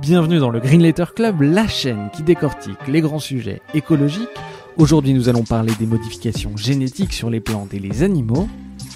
[0.00, 4.30] Bienvenue dans le Green Letter Club, la chaîne qui décortique les grands sujets écologiques.
[4.78, 8.48] Aujourd'hui, nous allons parler des modifications génétiques sur les plantes et les animaux,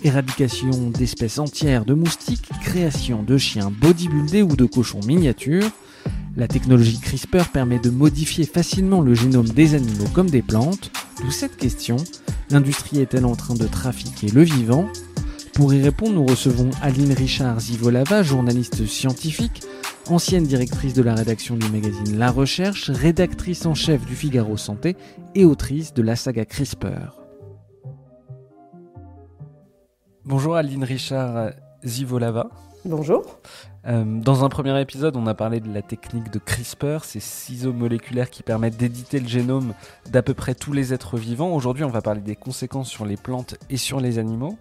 [0.03, 5.69] éradication d'espèces entières de moustiques, création de chiens bodybuildés ou de cochons miniatures.
[6.39, 10.91] La technologie CRISPR permet de modifier facilement le génome des animaux comme des plantes.
[11.21, 11.97] D'où cette question,
[12.49, 14.89] l'industrie est-elle en train de trafiquer le vivant?
[15.53, 19.63] Pour y répondre, nous recevons Aline Richard Zivolava, journaliste scientifique,
[20.09, 24.97] ancienne directrice de la rédaction du magazine La Recherche, rédactrice en chef du Figaro Santé
[25.35, 27.21] et autrice de la saga CRISPR.
[30.25, 31.51] Bonjour Aline Richard
[31.85, 32.49] Zivolava.
[32.85, 33.41] Bonjour.
[33.87, 37.73] Euh, dans un premier épisode, on a parlé de la technique de CRISPR, ces ciseaux
[37.73, 39.75] moléculaires qui permettent d'éditer le génome
[40.11, 41.55] d'à peu près tous les êtres vivants.
[41.55, 44.59] Aujourd'hui, on va parler des conséquences sur les plantes et sur les animaux.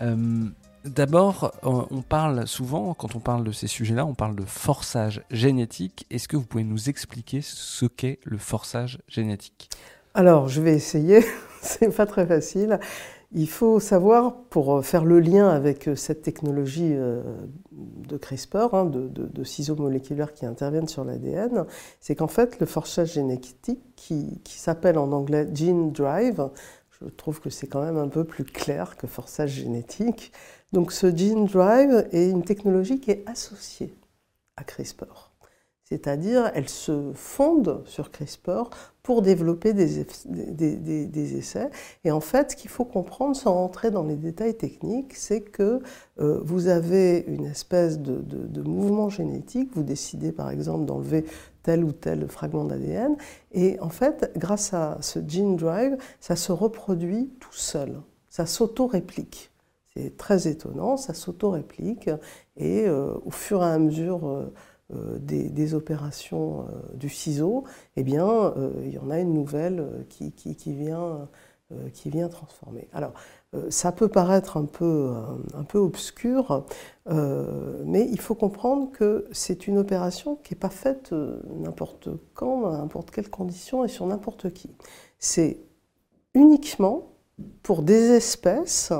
[0.00, 0.44] Euh,
[0.84, 6.06] D'abord, on parle souvent, quand on parle de ces sujets-là, on parle de forçage génétique.
[6.10, 9.70] Est-ce que vous pouvez nous expliquer ce qu'est le forçage génétique?
[10.12, 11.24] Alors, je vais essayer.
[11.62, 12.78] C'est pas très facile.
[13.32, 17.22] Il faut savoir, pour faire le lien avec cette technologie euh,
[17.72, 21.64] de CRISPR, hein, de, ciseaux moléculaires qui interviennent sur l'ADN,
[21.98, 26.50] c'est qu'en fait, le forçage génétique, qui s'appelle en anglais gene drive,
[27.00, 30.32] je trouve que c'est quand même un peu plus clair que forçage génétique,
[30.74, 33.94] donc ce gene drive est une technologie qui est associée
[34.56, 35.30] à CRISPR.
[35.84, 38.70] C'est-à-dire, elle se fonde sur CRISPR
[39.04, 41.70] pour développer des, essais.
[42.02, 45.80] Et en fait, ce qu'il faut comprendre sans rentrer dans les détails techniques, c'est que
[46.18, 49.70] euh, vous avez une espèce de, de, mouvement génétique.
[49.74, 51.24] Vous décidez par exemple d'enlever
[51.62, 53.14] tel ou tel fragment d'ADN.
[53.52, 58.00] Et en fait, grâce à ce gene drive, ça se reproduit tout seul.
[58.28, 59.53] Ça s'auto-réplique.
[59.96, 62.10] C'est très étonnant, ça s'auto-réplique
[62.56, 64.52] et euh, au fur et à mesure euh,
[64.92, 67.64] euh, des, opérations du ciseau,
[67.96, 68.52] eh bien,
[68.84, 70.32] il y en a une nouvelle qui,
[70.66, 71.28] vient,
[71.92, 72.88] qui vient transformer.
[72.92, 73.12] Alors,
[73.70, 75.14] ça peut paraître un peu,
[75.54, 76.66] un peu obscur,
[77.06, 81.12] mais il faut comprendre que c'est une opération qui n'est pas faite
[81.56, 84.70] n'importe quand, dans n'importe quelle condition et sur n'importe qui.
[85.18, 85.60] C'est
[86.34, 87.14] uniquement
[87.62, 88.92] pour des espèces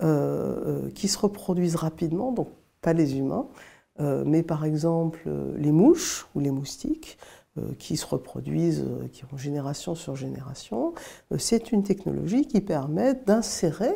[0.00, 2.48] euh, euh, qui se reproduisent rapidement, donc
[2.82, 3.48] pas les humains,
[3.98, 7.18] euh, mais par exemple les mouches ou les moustiques
[7.80, 10.94] qui se reproduisent, qui ont génération sur génération.
[11.38, 13.92] C'est une technologie qui permet d'insérer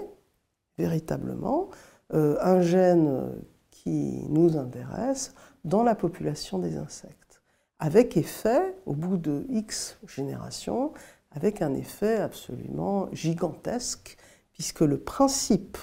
[0.78, 1.68] véritablement
[2.10, 3.30] un gène
[3.70, 5.32] qui nous intéresse
[5.64, 7.40] dans la population des insectes,
[7.78, 10.92] avec effet, au bout de X générations,
[11.30, 14.16] avec un effet absolument gigantesque,
[14.52, 15.78] puisque le principe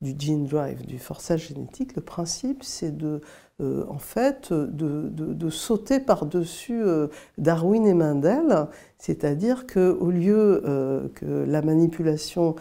[0.00, 3.20] du gene drive, du forçage génétique, le principe c'est de,
[3.60, 8.68] euh, en fait, de, sauter par-dessus euh, Darwin et Mendel,
[8.98, 12.54] c'est-à-dire qu'au lieu euh, que la manipulation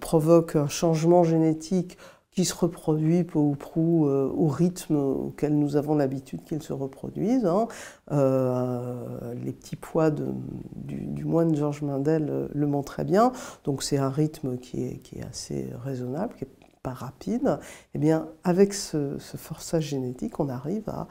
[0.00, 1.98] provoque un changement génétique
[2.30, 7.46] qui se reproduit peu ou prou au rythme auquel nous avons l'habitude qu'il se reproduise.
[7.46, 7.66] Hein,
[8.10, 13.32] les petits poids du, moine Georges Mendel le montraient bien.
[13.64, 16.55] Donc c'est un rythme qui est, qui est assez raisonnable, qui est
[16.92, 17.58] rapide,
[17.94, 21.08] eh bien, avec ce, forçage génétique, on arrive à,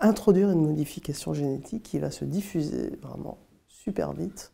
[0.00, 3.38] introduire une modification génétique qui va se diffuser vraiment
[3.68, 4.52] super vite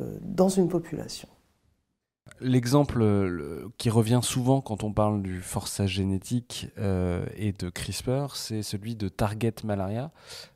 [0.00, 1.28] euh, dans une population.
[2.40, 8.62] L'exemple qui revient souvent quand on parle du forçage génétique euh, et de CRISPR, c'est
[8.62, 10.12] celui de target malaria.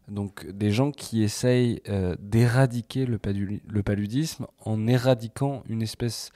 [0.08, 3.18] Donc des gens qui essayent euh, d'éradiquer le,
[3.66, 6.30] le, paludisme en éradiquant une espèce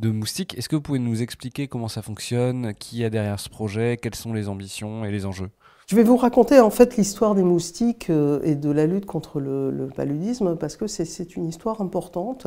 [0.00, 0.56] de moustiques.
[0.58, 3.98] Est-ce que vous pouvez nous expliquer comment ça fonctionne, qui y a derrière ce projet,
[4.00, 5.50] quelles sont les ambitions et les enjeux?
[5.90, 9.40] Je vais vous raconter en fait l'histoire des moustiques euh, et de la lutte contre
[9.40, 12.46] le, paludisme parce que c'est une histoire importante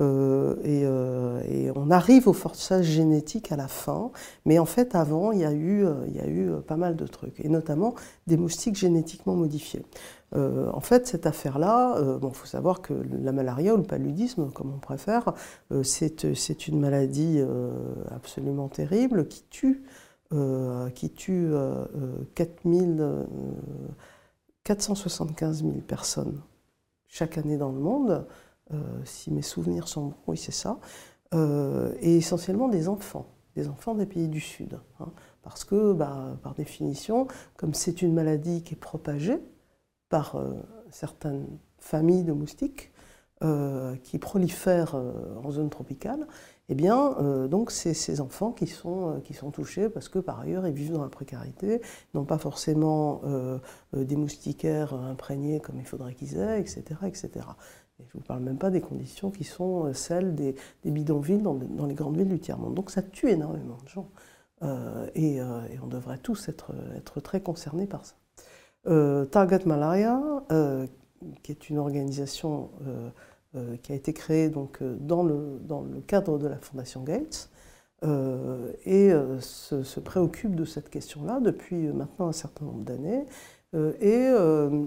[0.00, 4.10] euh, euh, et, on arrive au forçage génétique à la fin,
[4.44, 7.06] mais en fait avant il y a eu, il y a eu pas mal de
[7.06, 7.94] trucs et notamment
[8.26, 9.84] des moustiques génétiquement modifiés.
[10.34, 14.80] en fait, cette affaire-là, il faut savoir que la malaria ou le paludisme, comme on
[14.80, 15.32] préfère,
[15.84, 17.40] c'est une maladie
[18.10, 19.84] absolument terrible qui tue
[20.94, 21.50] qui tue
[24.64, 26.40] 475 000 personnes
[27.08, 28.26] chaque année dans le monde.
[29.04, 30.78] si mes souvenirs sont bons, oui, c'est ça.
[31.32, 34.78] et essentiellement des enfants, des enfants des pays du Sud.
[35.00, 35.10] Hein.
[35.42, 39.40] parce que, bah, par définition, comme c'est une maladie qui est propagée
[40.08, 40.36] par
[40.90, 41.46] certaines
[41.78, 42.92] familles de moustiques,
[43.42, 46.26] euh, qui prolifèrent euh, en zone tropicale,
[46.72, 50.38] eh bien, euh, donc c'est ces enfants qui sont, qui sont touchés parce que par
[50.38, 51.82] ailleurs ils vivent dans la précarité,
[52.14, 53.22] n'ont pas forcément
[53.92, 57.30] des moustiquaires imprégnés comme il faudrait qu'ils aient, etc., etc.
[57.98, 61.86] Et je ne vous parle même pas des conditions qui sont celles des, bidonvilles dans,
[61.86, 62.74] les grandes villes du tiers-monde.
[62.74, 64.08] Donc ça tue énormément de gens.
[65.16, 65.40] Et,
[65.82, 68.14] on devrait tous être très concernés par ça.
[69.30, 70.22] Target Malaria,
[71.42, 72.70] qui est une organisation
[73.56, 77.02] euh, qui a été créée donc, euh, dans, le, dans le cadre de la Fondation
[77.02, 77.50] Gates
[78.04, 79.10] euh, et
[79.40, 83.26] se, préoccupe de cette question-là depuis maintenant un certain nombre d'années.
[83.74, 84.28] Et,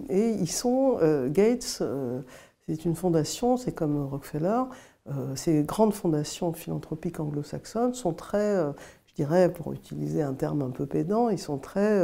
[0.10, 1.84] et, ils sont, Gates,
[2.68, 4.64] c'est une fondation, c'est comme Rockefeller,
[5.36, 8.56] ces grandes fondations philanthropiques anglo-saxonnes sont très,
[9.08, 12.02] je dirais, pour utiliser un terme un peu pédant, ils sont très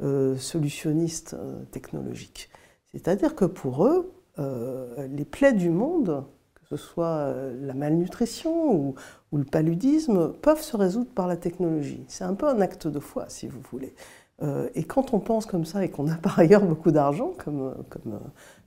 [0.00, 1.36] solutionnistes
[1.72, 2.48] technologiques.
[2.92, 8.74] C'est-à-dire que pour eux, euh, les plaies du monde, que ce soit euh, la malnutrition
[8.74, 8.94] ou,
[9.32, 12.04] le paludisme, peuvent se résoudre par la technologie.
[12.08, 13.94] C'est un peu un acte de foi, si vous voulez.
[14.42, 17.74] Euh, et quand on pense comme ça et qu'on a par ailleurs beaucoup d'argent, comme,
[17.88, 18.20] comme,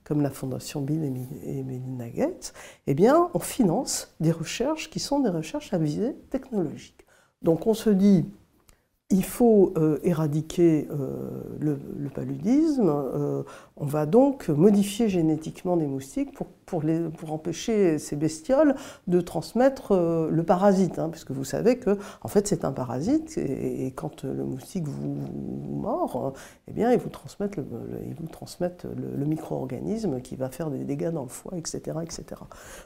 [0.04, 1.04] comme, la Fondation Bill
[1.44, 2.54] et Melinda Gates,
[2.86, 7.06] eh bien, on finance des recherches qui sont des recherches à visée technologique.
[7.42, 8.26] Donc on se dit,
[9.10, 11.78] il faut euh, éradiquer euh, le,
[12.10, 12.88] paludisme.
[12.88, 13.42] Euh,
[13.76, 18.74] on va donc modifier génétiquement des moustiques pour, pour, empêcher ces bestioles
[19.06, 19.94] de transmettre
[20.30, 20.98] le parasite.
[20.98, 25.16] Hein, puisque vous savez que en fait, c'est un parasite et, quand le moustique vous,
[25.70, 26.34] mord,
[26.68, 27.64] eh bien, il vous transmet le,
[28.06, 28.86] il vous transmettent
[29.16, 31.98] le, micro-organisme qui va faire des dégâts dans le foie, etc.
[32.02, 32.24] etc.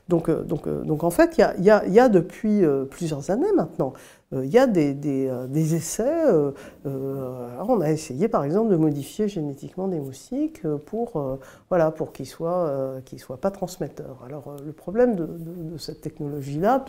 [0.08, 3.93] Donc, donc, donc en fait, il y y, y a, depuis plusieurs années maintenant
[4.32, 6.52] il y a des, des, essais euh,
[6.87, 11.37] euh, on a essayé par exemple de modifier génétiquement des moustiques pour, euh,
[11.69, 13.50] voilà, pour qu'ils soient, soient, pas
[14.24, 15.28] Alors le problème de,
[15.78, 16.84] cette technologie-là,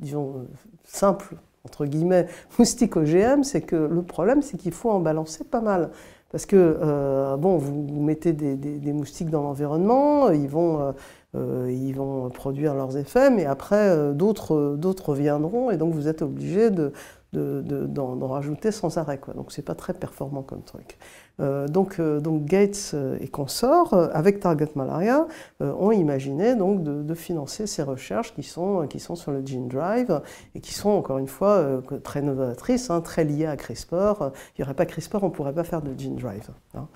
[0.00, 0.46] disons
[0.84, 2.26] simple, entre guillemets,
[2.58, 5.90] moustique OGM, c'est que le problème c'est qu'il faut en balancer pas mal.
[6.30, 10.92] Parce que, bon, vous, mettez des, moustiques dans l'environnement, ils vont,
[11.34, 16.92] ils vont produire leurs effets, mais après, d'autres viendront, et donc vous êtes obligé de,
[17.34, 19.18] d'en rajouter sans arrêt.
[19.18, 19.34] Quoi.
[19.34, 20.98] Donc c'est pas très performant comme truc.
[21.40, 25.26] Euh, donc, euh, donc, Gates euh, et consorts, avec Target Malaria,
[25.60, 30.20] ont imaginé donc de, financer ces recherches qui sont, qui sont sur le gene drive
[30.54, 34.32] et qui sont encore une fois très novatrices, hein, très liées à CRISPR.
[34.56, 36.48] Il n'y aurait pas CRISPR, on ne pourrait pas faire de gene drive.
[36.74, 36.88] Hein.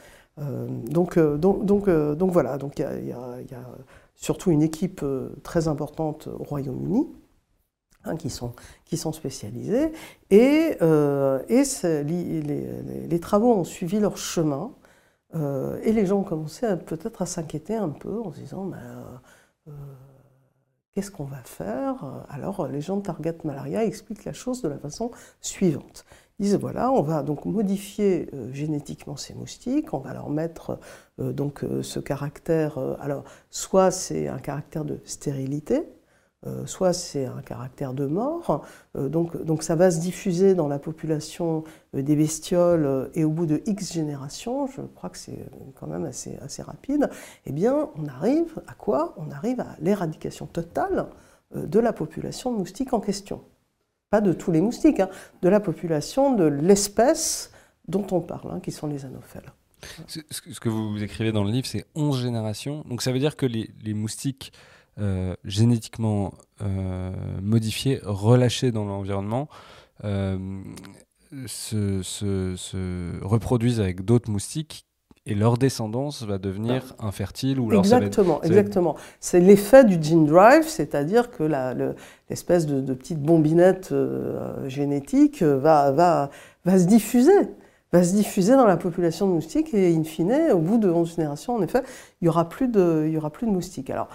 [0.91, 3.65] donc, donc, donc, donc, voilà, donc il y, y, a
[4.17, 5.05] surtout une équipe
[5.45, 7.07] très importante au Royaume-Uni
[8.05, 8.53] Hein, qui, sont,
[8.85, 9.93] qui sont spécialisés.
[10.31, 11.65] Et, euh, et
[12.05, 14.73] les, travaux ont suivi leur chemin.
[15.35, 19.21] Euh, et les gens ont commencé peut-être à s'inquiéter un peu en se disant ben,
[19.67, 19.73] euh,
[20.95, 22.25] qu'est-ce qu'on va faire?
[22.31, 25.11] Alors les gens de Target Malaria expliquent la chose de la façon
[25.41, 26.07] suivante.
[26.39, 30.79] Ils disent voilà, on va donc modifier génétiquement ces moustiques, on va leur mettre
[31.19, 32.79] donc ce caractère.
[33.01, 35.83] alors, soit c'est un caractère de stérilité,
[36.47, 38.65] euh, soit c'est un caractère de mort,
[38.95, 41.65] euh, donc, donc, ça va se diffuser dans la population
[41.97, 46.05] euh, des bestioles et au bout de X générations, je crois que c'est quand même
[46.05, 47.11] assez, assez rapide,
[47.45, 49.15] eh bien on arrive à quoi?
[49.17, 51.09] On arrive à l'éradication totale
[51.57, 53.43] de la population de moustiques en question.
[54.11, 55.09] Pas de tous les moustiques, hein,
[55.43, 57.51] de la population de l'espèce
[57.89, 59.51] dont on parle, hein, qui sont les anophèles.
[60.07, 62.85] Ce que vous écrivez dans le livre, c'est 11 générations.
[62.89, 64.53] Donc ça veut dire que les, les moustiques
[65.01, 69.49] euh, génétiquement euh, modifiés, relâchés dans l'environnement,
[70.05, 70.39] euh,
[71.47, 74.87] se, se, reproduisent avec d'autres moustiques
[75.25, 78.97] et leur descendance va devenir infertile ou Exactement, exactement.
[79.21, 81.45] C'est l'effet du gene drive, c'est-à-dire que
[82.31, 83.95] l'espèce de, petite bombinette
[84.67, 86.31] génétique va, va,
[86.65, 87.51] va se diffuser
[87.93, 91.17] va se diffuser dans la population de moustiques et in fine, au bout de 11
[91.17, 91.83] générations, en effet,
[92.21, 93.91] il n'y aura, plus de, il y aura plus de moustiques.
[93.91, 94.09] Alors,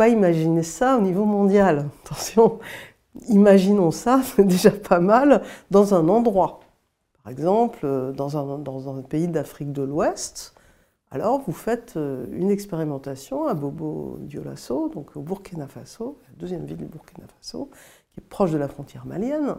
[0.00, 1.90] pas imaginer ça au niveau mondial.
[2.06, 2.58] Attention,
[3.28, 6.60] imaginons ça, c'est déjà pas mal, dans un endroit.
[7.22, 10.54] Par exemple, dans un, dans un pays d'Afrique de l'Ouest,
[11.10, 16.64] alors vous faites euh, une expérimentation à Bobo Dioulasso, donc au Burkina Faso, la deuxième
[16.64, 17.68] ville du Burkina Faso,
[18.14, 19.54] qui est proche de la frontière malienne.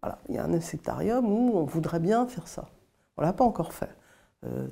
[0.00, 2.70] Voilà, il y a un insectarium où on voudrait bien faire ça.
[3.18, 3.94] On ne l'a pas encore fait.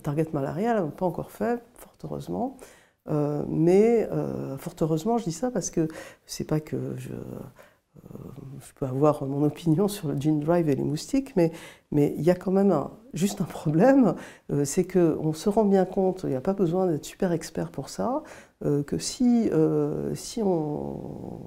[0.03, 2.57] Target Malaria, ne l'a pas encore fait, fort heureusement.
[3.49, 4.09] Mais
[4.59, 5.89] fort heureusement, je dis ça parce que
[6.27, 7.13] c'est pas que je,
[8.61, 11.53] je peux avoir mon opinion sur le gene drive et les moustiques, mais,
[11.93, 12.75] il y a quand même
[13.15, 14.15] juste un problème,
[14.53, 17.71] euh, c'est qu'on se rend bien compte, il n'y a pas besoin d'être super expert
[17.71, 18.23] pour ça,
[18.65, 21.41] euh, que si, euh, si on,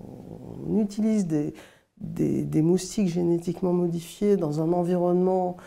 [0.79, 5.57] utilise des, moustiques génétiquement modifiés dans un environnement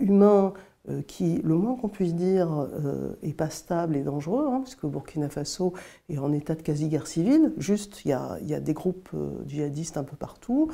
[0.00, 0.60] humain euh,
[1.06, 4.86] qui, le moins qu'on puisse dire, euh, est pas stable et dangereux, hein, parce que
[4.86, 5.72] Burkina Faso
[6.08, 7.52] est en état de quasi-guerre civile.
[7.58, 10.70] Juste, il y a, y a, des groupes euh, djihadistes un peu partout.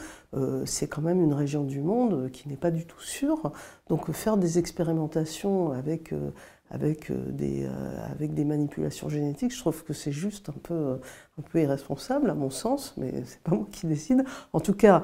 [0.65, 3.53] c'est quand même une région du monde qui n'est pas du tout sûre.
[3.89, 6.15] Donc, faire des expérimentations avec,
[6.71, 7.69] avec, des,
[8.11, 10.99] avec des manipulations génétiques, je trouve que c'est juste un peu,
[11.39, 14.25] un peu irresponsable, à mon sens, mais c'est pas moi qui décide.
[14.53, 15.03] En tout cas,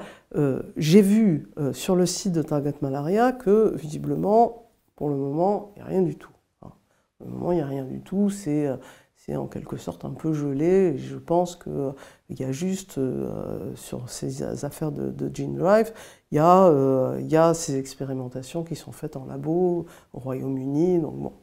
[0.77, 4.68] j'ai vu sur le site de Target Malaria que, visiblement,
[4.99, 6.33] pour le moment, il n'y a rien du tout.
[6.59, 8.29] Pour le moment, il n'y a rien du tout.
[8.29, 10.97] C'est euh, en quelque sorte un peu gelé.
[10.97, 11.91] Je pense qu'il euh,
[12.29, 15.93] y a juste, euh, sur ces affaires de, de Gene Drive,
[16.33, 20.99] il y, a, il y a ces expérimentations qui sont faites en labo au Royaume-Uni.
[20.99, 21.33] Donc bon.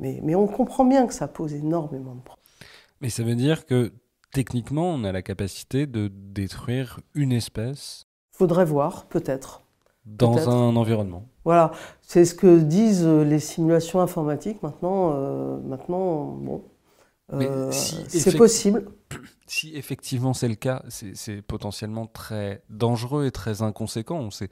[0.00, 2.44] mais, mais on comprend bien que ça pose énormément de problèmes.
[3.00, 3.92] Mais ça veut dire que
[4.32, 9.62] techniquement, on a la capacité de détruire une espèce Faudrait voir, peut-être.
[10.06, 11.28] Dans un environnement.
[11.44, 15.12] Voilà, c'est ce que disent euh, les simulations informatiques maintenant.
[15.14, 16.64] Euh, maintenant, bon,
[17.32, 18.86] euh, c'est possible.
[19.46, 24.14] Si effectivement c'est le cas, c'est potentiellement très dangereux et très inconséquent.
[24.20, 24.48] On sait,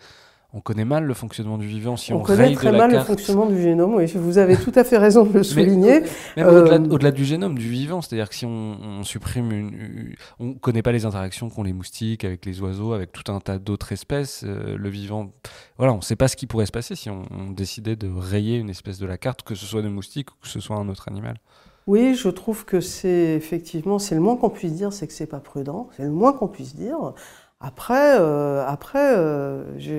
[0.54, 3.44] on connaît mal le fonctionnement du vivant si on, on connaît très mal le fonctionnement
[3.44, 6.00] du génome, oui, vous avez tout à fait raison de le souligner.
[6.36, 10.82] même euh, au-delà du génome, du vivant, c'est-à-dire que si on, supprime une, on connaît
[10.82, 14.42] pas les interactions qu'ont les moustiques avec les oiseaux, avec tout un tas d'autres espèces,
[14.46, 15.32] euh, le vivant,
[15.76, 18.56] voilà, on ne sait pas ce qui pourrait se passer si on, décidait de rayer
[18.56, 20.88] une espèce de la carte, que ce soit des moustiques ou que ce soit un
[20.88, 21.38] autre animal.
[21.86, 25.26] Oui, je trouve que c'est effectivement, c'est le moins qu'on puisse dire, c'est que c'est
[25.26, 25.88] pas prudent.
[25.96, 27.14] C'est le moins qu'on puisse dire.
[27.60, 29.92] Après, euh, après euh, je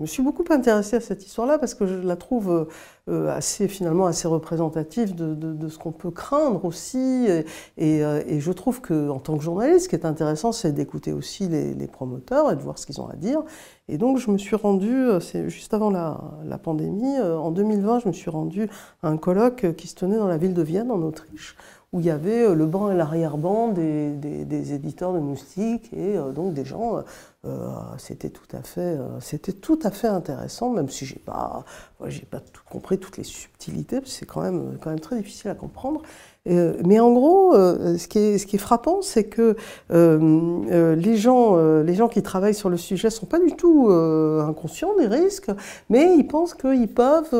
[0.00, 2.66] me suis beaucoup intéressée à cette histoire-là parce que je la trouve
[3.08, 7.28] euh, assez, finalement, assez représentative de, de, ce qu'on peut craindre aussi.
[7.76, 11.46] Et, et, je trouve qu'en tant que journaliste, ce qui est intéressant, c'est d'écouter aussi
[11.46, 13.42] les, les, promoteurs et de voir ce qu'ils ont à dire.
[13.88, 18.08] Et donc, je me suis rendue, c'est juste avant la, la, pandémie, en 2020, je
[18.08, 18.68] me suis rendue
[19.04, 21.56] à un colloque qui se tenait dans la ville de Vienne, en Autriche,
[21.92, 26.16] où il y avait euh, le banc et l'arrière-ban des, des, éditeurs de moustiques et
[26.16, 27.02] euh, donc des gens.
[27.44, 31.64] Euh, c'était tout à fait, c'était tout à fait intéressant, même si j'ai pas,
[32.06, 35.54] j'ai pas tout compris toutes les subtilités, c'est quand même, quand même très difficile à
[35.54, 36.02] comprendre.
[36.48, 39.56] Euh, mais en gros, euh, ce, qui est, ce, qui est, frappant, c'est que
[39.90, 44.94] euh, les, gens, les gens qui travaillent sur le sujet sont pas du tout inconscients
[44.98, 45.50] des risques,
[45.90, 47.34] mais ils pensent qu'ils peuvent.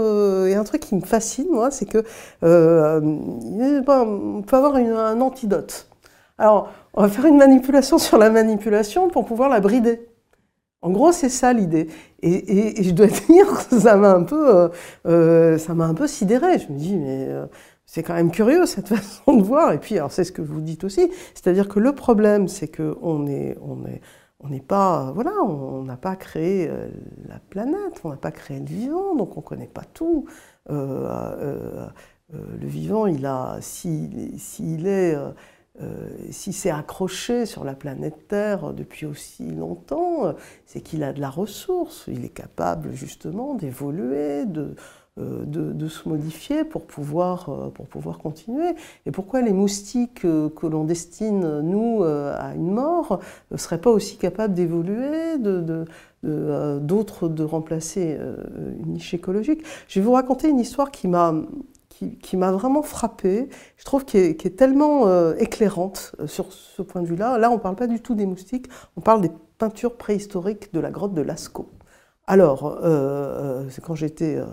[0.48, 1.98] et un truc qui me fascine, moi, c'est que
[2.42, 5.86] on peut avoir un antidote.
[6.38, 10.08] Alors, on va faire une manipulation sur la manipulation pour pouvoir la brider.
[10.82, 11.88] En gros, c'est ça l'idée.
[12.22, 14.70] Et, je dois dire, ça m'a un peu,
[15.04, 16.58] ça m'a un peu sidéré.
[16.58, 17.28] Je me dis, mais
[17.88, 19.72] c'est quand même curieux cette façon de voir.
[19.72, 23.26] Et puis, alors c'est ce que vous dites aussi, c'est-à-dire que le problème, c'est qu'on
[23.26, 24.00] est, on est,
[24.40, 26.88] on n'est pas, voilà, on n'a pas créé euh,
[27.26, 30.26] la planète, on n'a pas créé le vivant, donc on ne connaît pas tout.
[30.70, 31.88] Euh, euh,
[32.60, 35.16] le vivant, il a, s'il si, est,
[36.30, 40.34] s'il s'est accroché sur la planète Terre depuis aussi longtemps,
[40.66, 44.74] c'est qu'il a de la ressource, il est capable justement d'évoluer, de,
[45.18, 48.74] euh, de, se modifier pour pouvoir, euh, pour pouvoir continuer.
[49.06, 53.20] Et pourquoi les moustiques euh, que l'on destine, nous, à une mort,
[53.50, 58.18] ne seraient pas aussi capables d'évoluer, d'autres de, remplacer
[58.80, 59.62] une niche écologique?
[59.88, 61.34] Je vais vous raconter une histoire qui m'a
[62.22, 67.38] qui, m'a vraiment frappée, je trouve qu'elle est, tellement éclairante sur ce point de vue-là.
[67.38, 70.80] Là, on ne parle pas du tout des moustiques, on parle des peintures préhistoriques de
[70.80, 71.70] la grotte de Lascaux.
[72.28, 74.44] Alors, euh, euh, quand j'étais euh,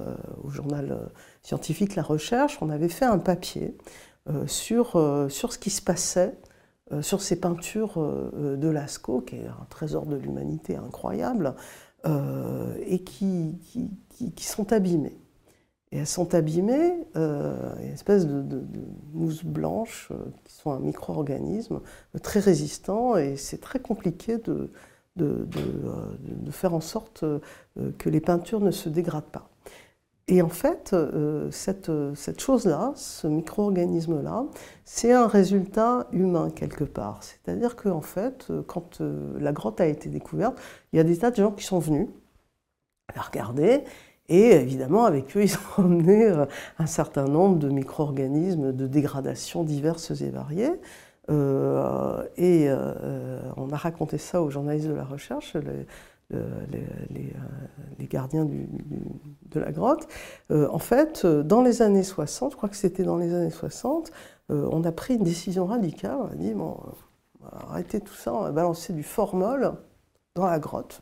[0.46, 1.12] au journal
[1.44, 3.78] scientifique La Recherche, on avait fait un papier
[4.48, 5.00] sur,
[5.30, 6.36] sur ce qui se passait
[7.02, 8.00] sur ces peintures
[8.34, 11.54] de Lascaux, qui est un trésor de l'humanité incroyable,
[12.88, 13.60] et qui,
[14.10, 15.16] qui, sont abîmées.
[15.92, 18.64] Et elles sont abîmées, une espèce de,
[19.14, 20.12] mousse blanche,
[20.44, 21.80] qui sont un micro-organisme
[22.22, 24.72] très résistant, et c'est très compliqué de,
[25.16, 25.48] de,
[26.20, 27.40] de, faire en sorte euh,
[27.98, 29.50] que les peintures ne se dégradent pas.
[30.28, 34.46] Et en fait, euh, cette, cette chose-là, ce micro-organisme-là,
[34.84, 37.22] c'est un résultat humain quelque part.
[37.22, 40.58] C'est-à-dire qu'en fait, quand euh, la grotte a été découverte,
[40.92, 42.08] il y a des tas de gens qui sont venus
[43.16, 43.84] la regarder.
[44.30, 46.32] Et évidemment, avec eux, ils ont emmené
[46.80, 50.74] un certain nombre de micro-organismes de dégradation diverses et variées.
[51.30, 52.70] et
[53.58, 55.56] on a raconté ça aux journalistes de la recherche,
[56.30, 57.34] les,
[58.08, 60.08] gardiens de la grotte.
[60.50, 64.12] en fait, dans les années 60, je crois que c'était dans les années 60,
[64.50, 66.18] on a pris une décision radicale.
[66.20, 66.78] On a dit, bon,
[67.70, 69.74] arrêter tout ça, on va balancer du formol
[70.36, 71.02] dans la grotte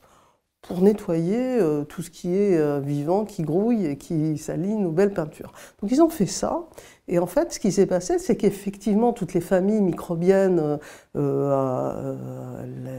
[0.63, 4.91] pour nettoyer euh, tout ce qui est euh, vivant, qui grouille et qui salit nos
[4.91, 5.51] belles peintures.
[5.81, 6.69] Donc ils ont fait ça.
[7.09, 10.79] Et en fait, ce qui s'est passé, c'est qu'effectivement, toutes les familles microbiennes,
[11.17, 12.15] euh,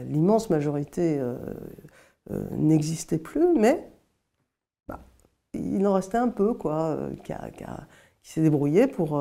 [0.09, 1.21] l'immense majorité
[2.50, 3.90] n'existaient plus, mais
[4.88, 5.00] bah,
[5.54, 9.18] il en restait un peu, quoi, qui s'est débrouillé pour,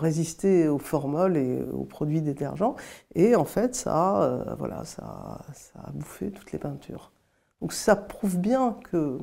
[0.00, 2.74] résister aux formol et aux produits détergents.
[3.14, 7.12] Et en fait, ça, voilà, ça, ça, a bouffé toutes les peintures.
[7.62, 9.18] Donc ça prouve bien que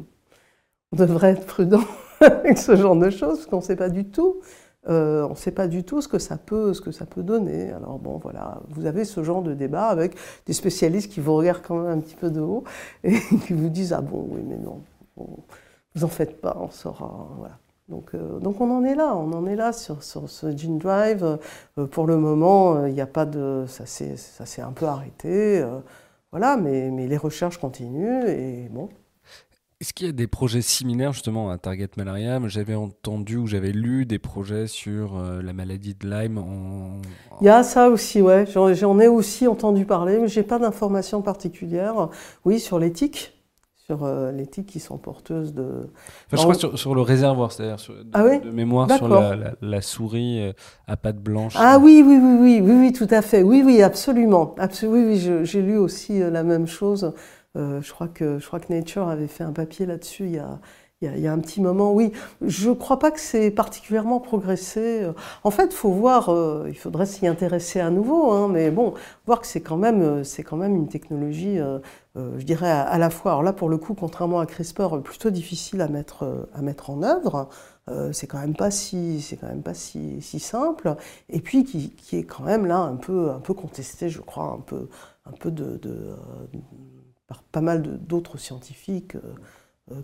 [0.93, 1.83] on devrait être prudent
[2.21, 4.39] avec ce genre de choses, parce qu'on ne sait pas du tout.
[4.87, 7.21] Euh, on ne sait pas du tout ce que ça peut, ce que ça peut
[7.21, 7.69] donner.
[7.73, 10.15] Alors bon, voilà, vous avez ce genre de débat avec
[10.45, 12.63] des spécialistes qui vous regardent quand même un petit peu de haut
[13.03, 14.81] et qui vous disent ah bon, oui, mais non,
[15.17, 17.59] vous en faites pas, on saura, voilà.
[17.89, 20.77] Donc, euh, donc, on en est là, on en est là sur, sur ce Gene
[20.77, 21.37] Drive.
[21.77, 25.61] Euh, pour le moment, il n'y a pas de, ça s'est un peu arrêté,
[26.31, 28.89] voilà, mais, mais, les recherches continuent et bon.
[29.81, 33.71] Est-ce qu'il y a des projets similaires justement à Target Malaria J'avais entendu ou j'avais
[33.71, 36.37] lu des projets sur la maladie de Lyme.
[36.37, 37.01] En...
[37.39, 38.45] Il y a ça aussi, ouais.
[38.45, 42.09] J'en ai aussi entendu parler, mais j'ai pas d'informations particulières.
[42.43, 43.38] Oui, sur l'éthique
[43.89, 45.89] sur euh, les tiques qui sont porteuses de.
[46.31, 49.07] je crois sur, sur, le réservoir, c'est-à-dire de, ah de, mémoire sur
[49.61, 50.53] la, souris euh,
[50.85, 51.55] à pattes blanches.
[51.57, 53.41] Ah oui, oui, oui, oui, oui, oui, tout à fait.
[53.41, 54.53] Oui, oui, absolument.
[54.83, 57.13] oui, oui, j'ai lu aussi euh, la même chose.
[57.55, 60.59] je, crois que, je crois que Nature avait fait un papier là-dessus il y a,
[61.01, 62.11] il y, a, un petit moment, oui.
[62.41, 65.07] Je ne crois pas que c'est particulièrement progressé.
[65.45, 66.29] En fait, faut voir,
[66.67, 68.93] il faudrait s'y intéresser à nouveau, hein, mais bon,
[69.25, 71.57] voir que c'est quand, même, quand même une technologie
[72.19, 75.29] euh, je dirais, à, la fois, alors là pour le coup, contrairement à CRISPR, plutôt
[75.29, 77.49] difficile à mettre, euh, à mettre en œuvre.
[77.89, 80.95] Euh, c'est quand même pas si c'est quand même pas si, si simple
[81.27, 84.59] et puis qui, est quand même là un peu un peu contesté je crois un
[84.59, 84.89] peu
[85.25, 85.79] un peu de
[87.27, 89.15] par pas mal d'autres scientifiques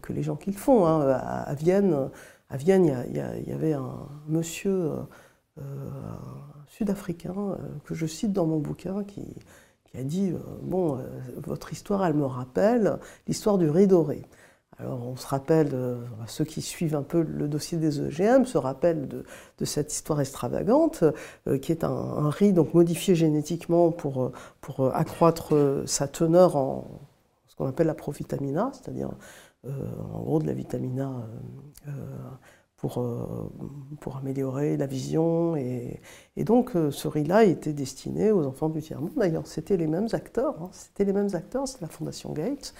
[0.01, 1.09] que les gens qui le font hein.
[1.09, 2.09] à, Vienne
[2.49, 4.91] à Vienne il y, avait un monsieur
[6.67, 9.35] sud-africain que je cite dans mon bouquin qui
[9.97, 11.01] a dit euh, Bon, euh,
[11.43, 14.23] votre histoire, elle me rappelle l'histoire du riz doré.
[14.77, 15.95] Alors on se rappelle, euh,
[16.27, 21.05] ceux qui suivent un peu le dossier des EGM se rappellent de, cette histoire extravagante,
[21.61, 26.85] qui est un, riz donc modifié génétiquement pour, pour accroître sa teneur en
[27.47, 29.11] ce qu'on appelle la provitamina, c'est-à-dire
[29.65, 31.27] en gros de la vitamina
[32.77, 33.51] pour, euh,
[33.99, 35.55] pour améliorer la vision.
[35.55, 35.99] Et,
[36.37, 39.13] donc euh, ce riz-là était destiné aux enfants du tiers-monde.
[39.15, 40.69] D'ailleurs, c'était les mêmes acteurs, hein.
[40.71, 42.73] c'était les mêmes acteurs, c'est la Fondation Gates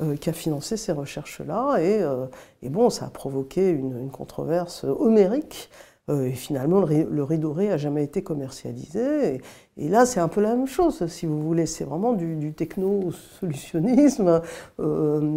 [0.00, 1.78] euh, qui a financé ces recherches-là.
[1.82, 5.70] Et, bon, ça a provoqué une controverse homérique.
[6.08, 9.40] Et finalement, le riz, doré n'a jamais été commercialisé.
[9.76, 11.66] Et, là, c'est un peu la même chose, si vous voulez.
[11.66, 14.42] C'est vraiment du, du techno-solutionnisme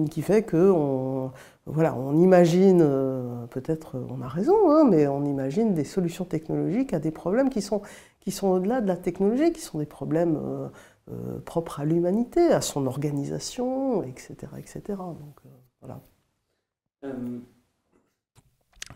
[0.09, 1.31] qui fait qu'on
[1.65, 6.93] voilà, on imagine, euh, peut-être on a raison, hein, mais on imagine des solutions technologiques
[6.93, 7.81] à des problèmes qui sont,
[8.19, 10.67] qui sont au-delà de la technologie, qui sont des problèmes euh,
[11.11, 14.35] euh, propres à l'humanité, à son organisation, etc.
[14.57, 14.81] etc.
[14.97, 15.39] Donc,
[15.81, 16.01] voilà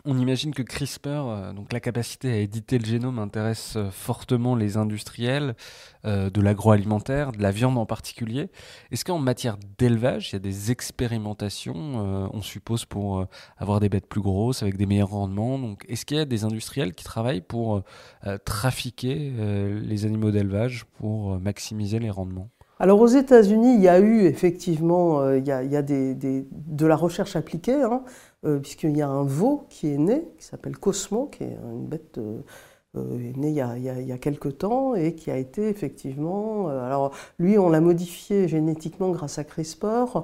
[0.08, 4.56] on imagine que CRISPR, euh, donc la capacité à éditer le génome, intéresse euh, fortement
[4.56, 5.54] les industriels
[6.06, 8.48] euh, de l'agroalimentaire, de la viande en particulier.
[8.90, 13.26] Est-ce qu'en matière d'élevage, il y a des expérimentations, on suppose, pour
[13.58, 15.58] avoir des bêtes plus grosses, avec des meilleurs rendements?
[15.58, 17.82] Donc, Est-ce qu'il y a des industriels qui travaillent pour
[18.44, 19.32] trafiquer
[19.82, 22.48] les animaux d'élevage pour maximiser les rendements?
[22.80, 27.82] Alors aux États-Unis, il y a eu effectivement il y a, de la recherche appliquée.
[27.82, 28.02] Hein.
[28.46, 31.86] Euh, puisqu'il y a un veau qui est né, qui s'appelle Cosmo, qui est une
[31.86, 32.38] bête euh,
[32.96, 36.68] euh, né il y, a, il, y quelques temps et qui a été effectivement.
[36.68, 40.22] alors, lui, on l'a modifié génétiquement grâce à CRISPR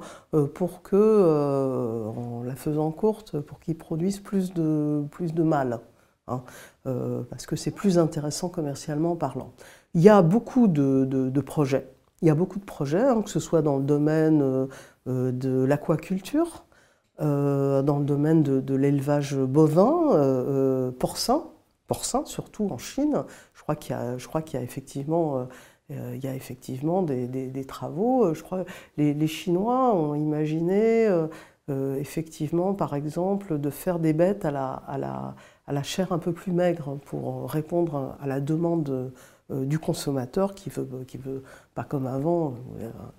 [0.55, 5.81] pour que, en la faisant courte, pour qu'il produise plus de, plus de mâles.
[6.27, 6.43] Hein,
[6.85, 9.53] parce que c'est plus intéressant commercialement parlant.
[9.95, 11.89] Il y a beaucoup de, projets.
[12.23, 14.69] Il y a beaucoup de projets, hein, que ce soit dans le domaine
[15.07, 16.65] de l'aquaculture,
[17.21, 21.45] euh, dans le domaine de, l'élevage bovin, euh, euh, porcin,
[21.87, 23.23] porcin surtout en Chine.
[23.55, 25.47] Je crois qu'il y a, effectivement,
[27.03, 28.35] des, travaux.
[28.35, 28.65] Je crois
[28.97, 31.09] les, les Chinois ont imaginé
[31.69, 37.49] effectivement, par exemple, de faire des bêtes à la, chair un peu plus maigre pour
[37.49, 39.13] répondre à la demande
[39.51, 41.43] du consommateur qui veut
[41.75, 42.55] pas comme avant,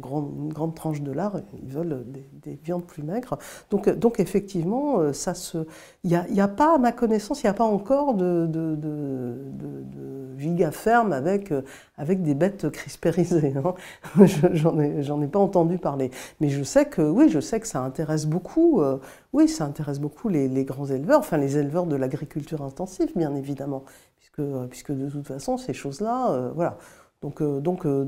[0.02, 2.06] une grande tranche de lard, ils veulent
[2.42, 3.38] des, viandes plus maigres.
[3.70, 5.58] Donc, donc effectivement, euh, ça se,
[6.06, 10.72] il n'y a, pas, à ma connaissance, il n'y a pas encore de, de, de,
[10.72, 11.62] ferme avec, euh,
[11.98, 13.54] avec des bêtes crispérisées.
[13.58, 13.74] Hein.
[14.54, 16.10] J'en ai, pas entendu parler.
[16.40, 19.00] Mais je sais que, oui, je sais que ça intéresse beaucoup, euh,
[19.34, 23.36] oui, ça intéresse beaucoup les, les grands éleveurs, enfin les éleveurs de l'agriculture intensive, bien
[23.36, 23.84] évidemment,
[24.18, 26.78] puisque, puisque de toute façon, ces choses-là, voilà.
[27.26, 28.06] Donc, euh, euh,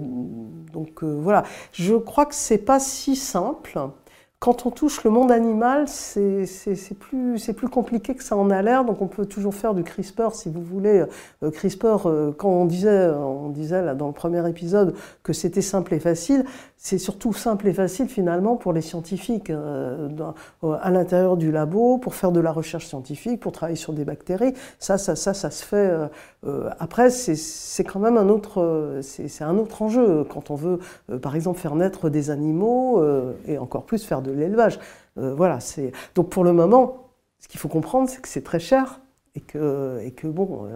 [1.03, 3.79] euh, voilà, je crois que c'est pas si simple.
[4.39, 6.45] Quand on touche le monde animal, c'est
[6.99, 8.85] plus, compliqué que ça en a l'air.
[8.85, 11.03] Donc on peut toujours faire du CRISPR si vous voulez.
[11.41, 13.11] CRISPR, quand on disait,
[13.95, 16.45] dans le premier épisode que c'était simple et facile,
[16.77, 22.31] c'est surtout simple et facile finalement pour les scientifiques à l'intérieur du labo, pour faire
[22.31, 24.53] de la recherche scientifique, pour travailler sur des bactéries.
[24.77, 25.91] Ça, ça, ça, ça se fait.
[26.45, 30.79] Euh, après, c'est quand même un autre, c'est un autre enjeu quand on veut,
[31.21, 33.03] par exemple, faire naître des animaux
[33.47, 34.79] et encore plus faire de l'élevage.
[35.15, 35.59] voilà.
[36.15, 39.01] Donc pour le moment, ce qu'il faut comprendre, c'est que c'est très cher
[39.35, 40.69] et que, et que bon,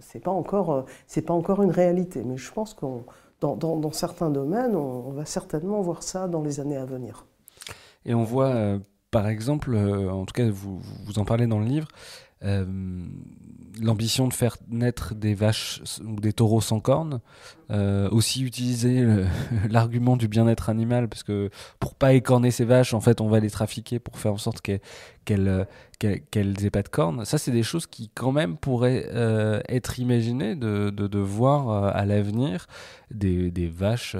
[0.00, 0.84] c'est pas encore,
[1.26, 2.22] pas encore une réalité.
[2.24, 3.04] Mais je pense qu'on
[3.40, 7.26] dans, certains domaines, on, va certainement voir ça dans les années à venir.
[8.04, 8.78] Et on voit, euh,
[9.10, 11.88] par exemple, euh, en tout cas, vous, vous en parlez dans le livre,
[12.42, 12.64] euh,
[13.80, 17.20] l'ambition de faire naître des vaches ou des taureaux sans cornes,
[18.10, 19.06] aussi utiliser
[19.70, 23.40] l'argument du bien-être animal, parce que pour pas écorner ces vaches, en fait, on va
[23.40, 25.66] les trafiquer pour faire en sorte qu'elles
[25.98, 27.24] qu'elles aient pas de cornes.
[27.24, 29.08] Ça, c'est des choses qui, quand même, pourraient
[29.68, 32.66] être imaginées de, voir à l'avenir
[33.10, 34.16] des, vaches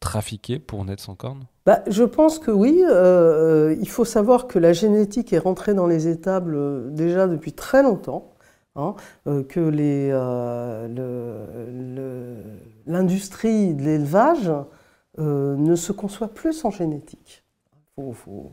[0.00, 2.82] trafiquées pour naître sans cornes bah, je pense que oui.
[2.86, 7.52] Euh, il faut savoir que la génétique est rentrée dans les étables euh, déjà depuis
[7.52, 8.33] très longtemps.
[8.76, 8.96] Hein,
[9.28, 9.60] euh, que
[12.86, 14.50] l'industrie de l'élevage
[15.18, 17.44] ne se conçoit plus sans génétique.
[17.98, 18.52] Il faut,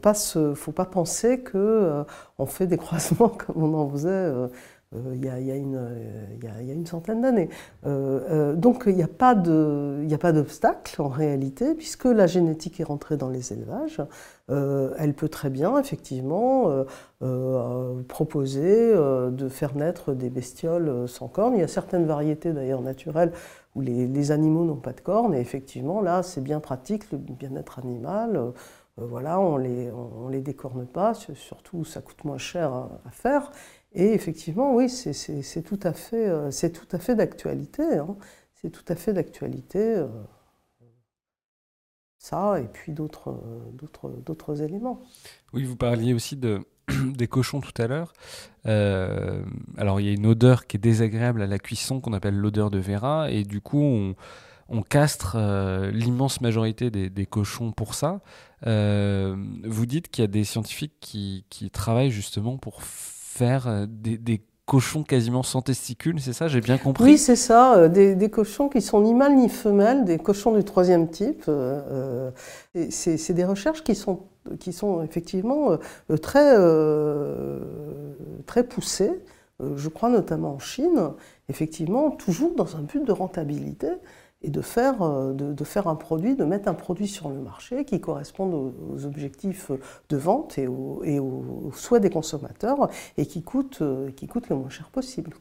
[0.00, 4.48] pas, faut pas penser qu'on fait des croisements comme on en faisait euh,
[4.92, 7.48] il y, a, une centaine d'années.
[7.86, 13.16] Euh, euh, donc il n'y a pas d'obstacle en réalité, puisque la génétique est rentrée
[13.16, 14.02] dans les élevages.
[14.48, 16.84] elle peut très bien, effectivement,
[18.08, 21.54] proposer de faire naître des bestioles sans cornes.
[21.54, 23.32] Il y a certaines variétés d'ailleurs naturelles
[23.76, 27.78] où les, animaux n'ont pas de cornes, et effectivement, là, c'est bien pratique, le bien-être
[27.78, 28.52] animal.
[28.96, 33.52] voilà, on les, on, les décorne pas, surtout ça coûte moins cher à faire.
[33.92, 37.82] Et effectivement, oui, c'est tout à fait, euh, c'est tout à fait d'actualité.
[37.82, 38.16] Hein.
[38.54, 39.80] C'est tout à fait d'actualité.
[39.80, 40.06] Euh,
[42.18, 43.42] ça et puis d'autres,
[44.26, 45.00] d'autres, éléments.
[45.54, 46.60] Oui, vous parliez aussi de,
[47.14, 48.12] des cochons tout à l'heure.
[48.66, 49.42] Euh,
[49.78, 52.70] alors, il y a une odeur qui est désagréable à la cuisson qu'on appelle l'odeur
[52.70, 54.14] de Vera, et du coup, on,
[54.68, 55.38] on castre
[55.92, 58.20] l'immense majorité des, cochons pour ça.
[58.62, 62.82] vous dites qu'il y a des scientifiques qui travaillent justement pour
[63.30, 67.02] faire euh, des, cochons quasiment sans testicules, c'est ça J'ai bien compris?
[67.02, 70.62] Oui, c'est ça, euh, des, cochons qui sont ni mâles ni femelles, des cochons du
[70.62, 71.42] troisième type.
[71.48, 72.30] Euh,
[72.90, 74.20] c'est des recherches qui sont,
[74.60, 75.76] qui sont effectivement
[76.22, 76.54] très,
[78.46, 79.20] très poussées,
[79.74, 81.10] je crois notamment en Chine,
[81.48, 83.88] effectivement, toujours dans un but de rentabilité
[84.42, 87.84] et de faire, euh, de, faire un produit, de mettre un produit sur le marché
[87.84, 89.70] qui corresponde aux, objectifs
[90.08, 94.70] de vente et, aux, souhaits des consommateurs et qui coûte, euh, qui coûte le moins
[94.70, 95.32] cher possible.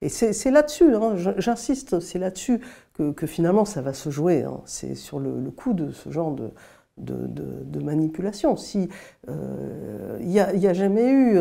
[0.00, 2.60] Et c'est là-dessus, hein, j'insiste, c'est là-dessus
[2.92, 4.42] que, finalement ça va se jouer.
[4.42, 4.60] Hein.
[4.66, 6.36] c'est sur le, coût de ce genre
[6.98, 8.56] de, manipulation.
[8.56, 8.88] Si
[9.28, 11.38] euh, il n'y a, jamais eu,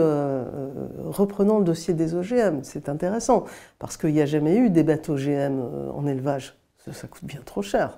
[1.10, 3.44] reprenons le dossier des OGM, c'est intéressant,
[3.80, 5.60] parce qu'il n'y a jamais eu des bêtes OGM
[5.94, 6.56] en élevage
[6.92, 7.96] ça coûte bien trop cher.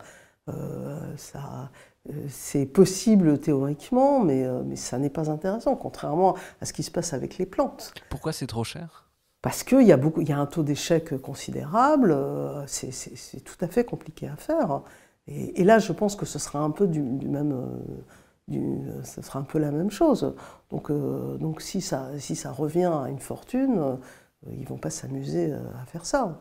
[0.47, 1.71] Euh, ça,
[2.09, 6.83] euh, c'est possible théoriquement, mais, euh, mais ça n'est pas intéressant, contrairement à ce qui
[6.83, 7.93] se passe avec les plantes.
[8.09, 9.09] Pourquoi c'est trop cher?
[9.41, 12.17] Parce qu'il y, a beaucoup, y a un taux d'échec considérable,
[12.65, 12.89] c'est,
[13.43, 14.81] tout à fait compliqué à faire.
[15.27, 17.55] Et, là, je pense que ce sera un peu du, même...
[19.03, 20.33] ce sera un peu la même chose.
[20.71, 23.99] Donc, donc si, ça, si ça revient à une fortune,
[24.49, 26.39] ils ne vont pas s'amuser à faire ça.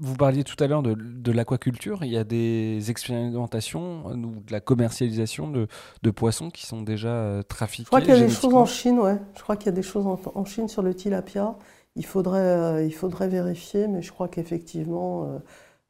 [0.00, 2.00] Vous parliez tout à l'heure de, l'aquaculture.
[2.02, 7.42] Il y a des expérimentations ou de la commercialisation de, poissons qui sont déjà euh,
[7.42, 7.84] trafiqués.
[7.84, 9.18] Je crois qu'il y a des choses en Chine, ouais.
[9.36, 11.56] Je crois qu'il y a des choses en, Chine sur le tilapia.
[11.96, 15.40] Il faudrait, euh, il faudrait vérifier, mais je crois qu'effectivement,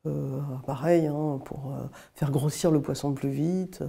[0.07, 1.73] euh, pareil, hein, pour
[2.15, 3.83] faire grossir le poisson plus vite.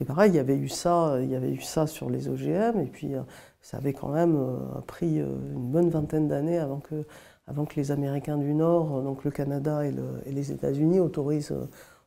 [0.00, 2.80] Et pareil, il y avait eu ça, il y avait eu ça sur les OGM,
[2.80, 3.12] et puis
[3.60, 4.38] ça avait quand même
[4.86, 7.04] pris une bonne vingtaine d'années avant que,
[7.46, 9.92] avant que les Américains du Nord, donc le Canada et,
[10.26, 11.54] les États-Unis, autorisent,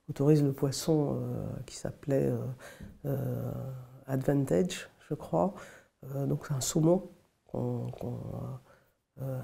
[0.09, 1.17] autorisent, le poisson
[1.65, 2.29] qui s'appelait
[4.05, 5.53] Advantage, je crois.
[6.27, 7.09] donc c'est un saumon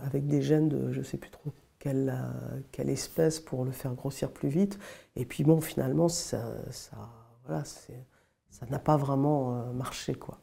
[0.04, 2.14] avec des gènes de je ne sais plus trop quelle,
[2.72, 4.80] quelle, espèce pour le faire grossir plus vite.
[5.16, 6.42] Et puis bon, finalement, ça,
[8.56, 10.16] ça n'a pas vraiment euh, marché.
[10.16, 10.40] Quoi.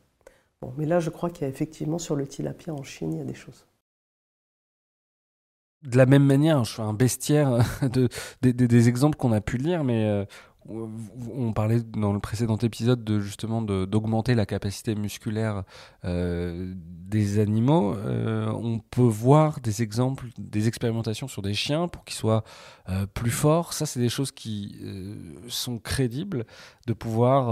[0.60, 3.18] Bon, mais là, je crois qu'il y a effectivement sur le tilapia en Chine, il
[3.18, 3.66] y a des choses.
[5.84, 8.08] De la même manière, je fais un bestiaire de,
[8.42, 10.24] des exemples qu'on a pu lire, mais euh,
[10.68, 15.64] on parlait dans le précédent épisode de justement d'augmenter la capacité musculaire
[16.04, 17.94] euh, des animaux.
[17.94, 22.44] Euh, on peut voir des exemples, des expérimentations sur des chiens pour qu'ils soient
[22.88, 23.72] euh, plus forts.
[23.72, 24.76] Ça, c'est des choses qui
[25.48, 26.46] sont crédibles
[26.86, 27.46] de pouvoir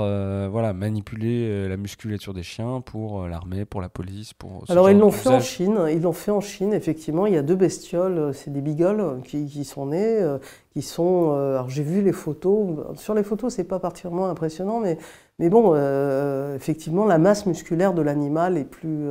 [0.50, 4.64] voilà manipuler la musculature des chiens pour l'armée, pour la police, pour.
[4.68, 5.78] Alors ils l'ont fait en Chine.
[5.90, 6.72] Ils l'ont fait en Chine.
[6.72, 8.32] Effectivement, il y a deux bestioles.
[8.34, 10.38] C'est des beagles qui, qui sont nés
[10.70, 11.32] qui sont.
[11.32, 12.96] Euh, alors j'ai vu les photos.
[12.96, 14.98] Sur les photos, c'est pas particulièrement impressionnant, mais,
[15.38, 19.08] mais bon, euh, effectivement, la masse musculaire de l'animal est plus,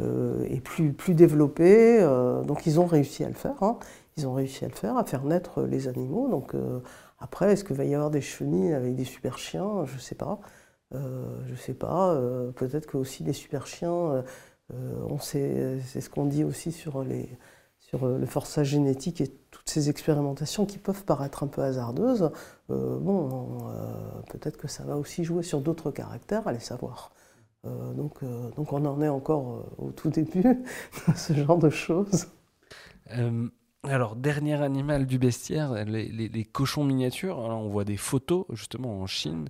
[0.00, 2.00] euh, est plus, plus développée.
[2.46, 3.62] donc ils ont réussi à le faire.
[3.62, 3.78] Hein.
[4.16, 6.28] Ils ont réussi à le faire, à faire naître les animaux.
[6.28, 6.54] Donc
[7.18, 9.84] après, est-ce qu'il va y avoir des chenilles avec des super chiens?
[9.86, 10.40] Je sais pas.
[10.92, 12.16] je sais pas.
[12.56, 14.24] Peut-être que aussi des super chiens.
[15.08, 17.28] on sait, c'est ce qu'on dit aussi sur les
[17.94, 22.30] sur le forçage génétique et toutes ces expérimentations qui peuvent paraître un peu hasardeuses,
[22.70, 27.12] euh, bon, euh, peut-être que ça va aussi jouer sur d'autres caractères, allez savoir.
[27.64, 28.24] Euh, donc,
[28.56, 32.26] donc on en est encore au tout début de ce genre de choses.
[33.84, 37.38] Alors, dernier animal du bestiaire, les, cochons miniatures.
[37.38, 39.48] on voit des photos, justement, en Chine,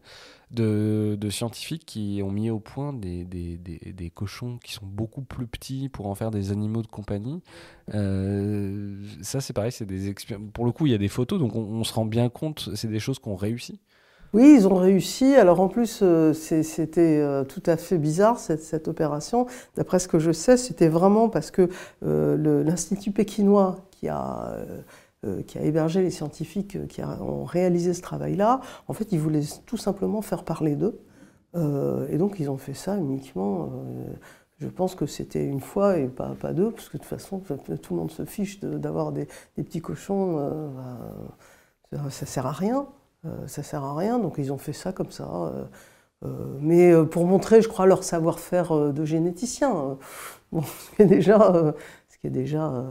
[0.55, 5.89] de, scientifiques qui ont mis au point des, des, cochons qui sont beaucoup plus petits
[5.89, 7.43] pour en faire des animaux de compagnie.
[7.95, 10.15] Euh, ça, c'est pareil, c'est des
[10.53, 12.89] pour le coup, il y a des photos, donc on, se rend bien compte, c'est
[12.89, 13.81] des choses qu'on réussit.
[14.33, 15.35] Oui, ils ont réussi.
[15.37, 19.47] Alors en plus, euh, c'était euh, tout à fait bizarre cette, cette opération.
[19.77, 21.69] D'après ce que je sais, c'était vraiment parce que
[22.03, 24.57] l'Institut pékinois qui a,
[25.47, 29.45] qui a hébergé les scientifiques euh, qui ont réalisé ce travail-là, en fait, ils voulaient
[29.67, 31.01] tout simplement faire parler d'eux.
[31.55, 33.71] Euh, et donc, ils ont fait ça uniquement.
[34.59, 37.41] je pense que c'était une fois et pas, pas deux, parce que de toute façon,
[37.41, 40.73] tout le monde se fiche d'avoir des, petits cochons.
[41.93, 42.87] Bah, ça, sert à rien.
[43.47, 44.19] ça sert à rien.
[44.19, 45.53] Donc, ils ont fait ça comme ça.
[46.61, 49.97] mais pour montrer, je crois, leur savoir-faire de généticien.
[50.51, 51.75] Bon, ce qui est déjà,
[52.09, 52.85] ce qui est déjà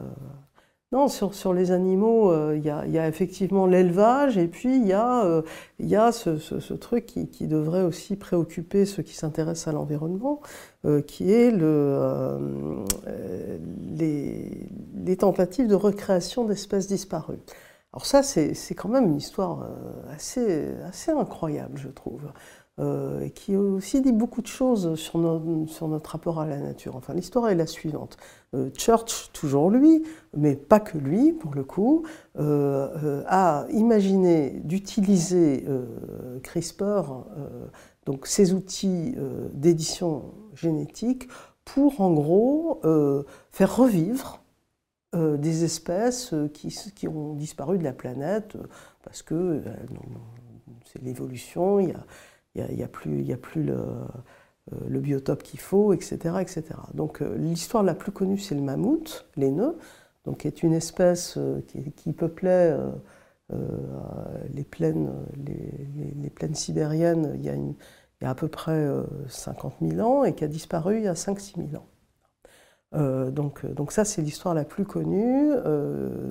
[0.94, 4.94] non, sur, sur les animaux, euh, il y, a, effectivement l'élevage et puis il y
[4.94, 5.42] a, euh,
[5.80, 10.40] y a ce, ce, truc qui, qui, devrait aussi préoccuper ceux qui s'intéressent à l'environnement,
[10.86, 12.38] euh, qui est le,
[13.98, 14.70] les,
[15.04, 17.40] les, tentatives de recréation d'espèces disparues.
[17.92, 19.68] Alors ça, c'est quand même une histoire
[20.14, 22.22] assez, assez incroyable, je trouve.
[22.80, 26.96] Euh, qui aussi dit beaucoup de choses sur, notre rapport à la nature.
[26.96, 28.18] Enfin, l'histoire est la suivante.
[28.56, 30.02] Euh, Church, toujours lui,
[30.36, 32.04] mais pas que lui, pour le coup,
[32.40, 35.68] euh, a imaginé d'utiliser
[36.42, 37.26] CRISPR,
[38.08, 39.14] donc ces outils
[39.54, 41.28] d'édition génétique,
[41.66, 42.82] pour en gros
[43.52, 44.42] faire revivre
[45.16, 48.58] des espèces qui, qui, ont disparu de la planète
[49.04, 49.62] parce que
[50.92, 52.04] c'est l'évolution, il y a
[52.56, 53.78] il n'y a, plus, a plus le,
[54.74, 56.38] euh, biotope qu'il faut, etc.
[56.40, 56.64] etc.
[56.94, 59.78] Donc euh, l'histoire la plus connue, c'est le mammouth, l'aineux,
[60.26, 61.62] donc qui est une espèce euh,
[61.96, 62.78] qui, peuplait
[64.50, 67.76] les, plaines, les, plaines sibériennes il y, a il
[68.22, 68.88] y a à peu près
[69.28, 73.30] 50 000 ans et qui a disparu il y a 5-6 000 ans.
[73.30, 75.52] donc, donc ça, c'est l'histoire la plus connue.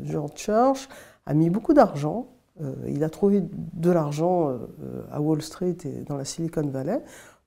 [0.03, 0.89] George Church
[1.27, 2.42] a mis beaucoup d'argent euh,
[2.87, 7.01] il a trouvé de l'argent euh, à Wall Street et dans la Silicon Valley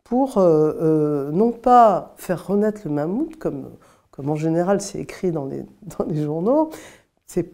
[0.03, 3.71] pour euh, non pas faire renaître le mammouth, comme,
[4.11, 5.65] comme en général c'est écrit dans les,
[6.23, 6.69] journaux,
[7.25, 7.47] c'est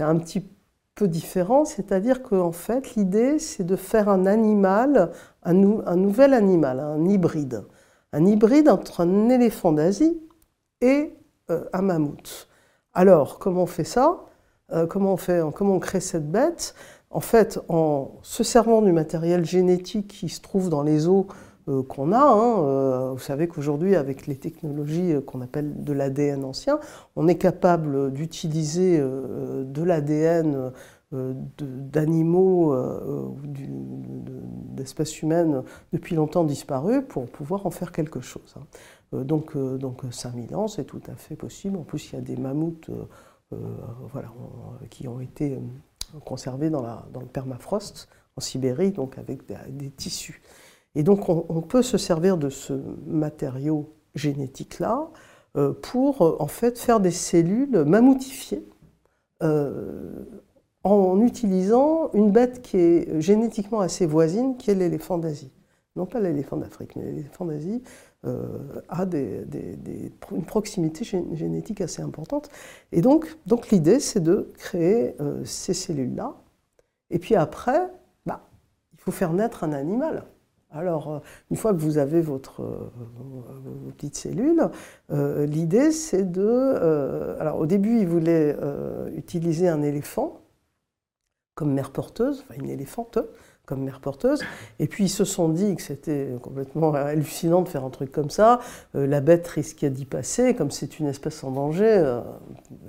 [0.00, 0.48] un petit
[0.94, 5.12] peu différent, c'est-à-dire qu'en fait l'idée c'est de faire un animal,
[5.44, 5.54] un,
[5.86, 7.64] un, nouvel animal, un hybride,
[8.12, 10.20] un hybride entre un éléphant d'Asie
[10.80, 11.14] et
[11.48, 12.48] un mammouth.
[12.94, 14.24] Alors comment on fait ça?
[14.72, 16.74] Euh, comment on fait, comment on crée cette bête
[17.10, 21.26] En fait, en se servant du matériel génétique qui se trouve dans les os
[21.68, 22.20] euh, qu'on a.
[22.20, 26.78] Hein, euh, vous savez qu'aujourd'hui, avec les technologies qu'on appelle de l'ADN ancien,
[27.16, 30.72] on est capable d'utiliser de l'ADN
[31.12, 33.40] d'animaux ou
[34.76, 38.54] d'espèces humaines depuis longtemps disparues pour pouvoir en faire quelque chose.
[38.56, 39.24] Hein.
[39.24, 41.76] Donc, donc 5000 ans, c'est tout à fait possible.
[41.78, 42.88] En plus, il y a des mammouths
[44.12, 44.28] voilà,
[44.90, 45.58] qui ont été
[46.24, 50.42] conservés dans, le permafrost en Sibérie, donc avec des, tissus.
[50.94, 52.72] Et donc on, peut se servir de ce
[53.06, 55.08] matériau génétique-là
[55.56, 58.68] euh, pour euh, en fait faire des cellules mammoutifiées
[59.42, 60.24] euh,
[60.82, 65.52] en utilisant une bête qui est génétiquement assez voisine, qui est l'éléphant d'Asie.
[66.06, 67.82] Pas l'éléphant d'Afrique, mais l'éléphant d'Asie
[68.22, 69.46] a des,
[70.32, 72.48] une proximité génétique assez importante.
[72.92, 76.34] Et donc, donc l'idée, c'est de créer ces cellules-là.
[77.10, 77.90] Et puis après,
[78.26, 80.24] il faut faire naître un animal.
[80.72, 81.18] Alors, euh,
[81.50, 82.90] une fois que vous avez votre, euh,
[83.64, 84.68] vos petites cellules,
[85.10, 87.36] euh, l'idée c'est de...
[87.40, 88.56] alors, au début, ils voulaient
[89.16, 90.40] utiliser un éléphant
[91.54, 93.18] comme mère porteuse, enfin une éléphante,
[93.70, 94.42] comme mère porteuse.
[94.80, 98.28] Et puis ils se sont dit que c'était complètement hallucinant de faire un truc comme
[98.28, 98.58] ça.
[98.96, 100.56] Euh, la bête risquait d'y passer.
[100.56, 102.20] Comme c'est une espèce en danger, euh,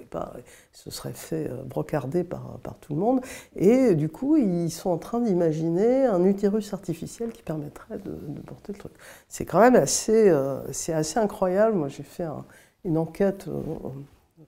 [0.09, 0.33] pas,
[0.73, 3.21] se serait fait euh, brocarder par, par, tout le monde.
[3.55, 8.73] Et du coup, ils sont en train d'imaginer un utérus artificiel qui permettrait de, porter
[8.73, 8.93] le truc.
[9.29, 10.33] C'est quand même assez,
[10.71, 11.77] c'est assez incroyable.
[11.77, 12.25] Moi, j'ai fait
[12.83, 13.47] une enquête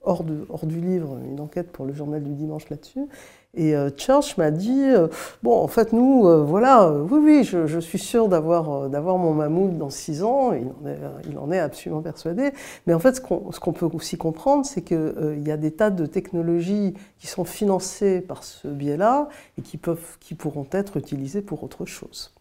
[0.02, 3.08] hors, de, hors du livre, une enquête pour le journal du dimanche là-dessus.
[3.56, 5.08] Et euh, Church m'a dit, euh,
[5.44, 9.78] bon, en fait, nous, euh, voilà, oui, oui, je, suis sûr d'avoir d'avoir mon mammouth
[9.78, 12.52] dans six ans, il en est, il en est absolument persuadé,
[12.88, 13.22] mais en fait, ce
[13.60, 18.22] qu'on peut aussi comprendre, c'est qu'il y a des tas de technologies qui sont financées
[18.22, 22.34] par ce biais-là et qui, peuvent, qui pourront être utilisées pour autre chose.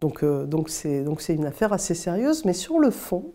[0.00, 3.32] Donc donc c'est une affaire assez sérieuse, mais sur le fond,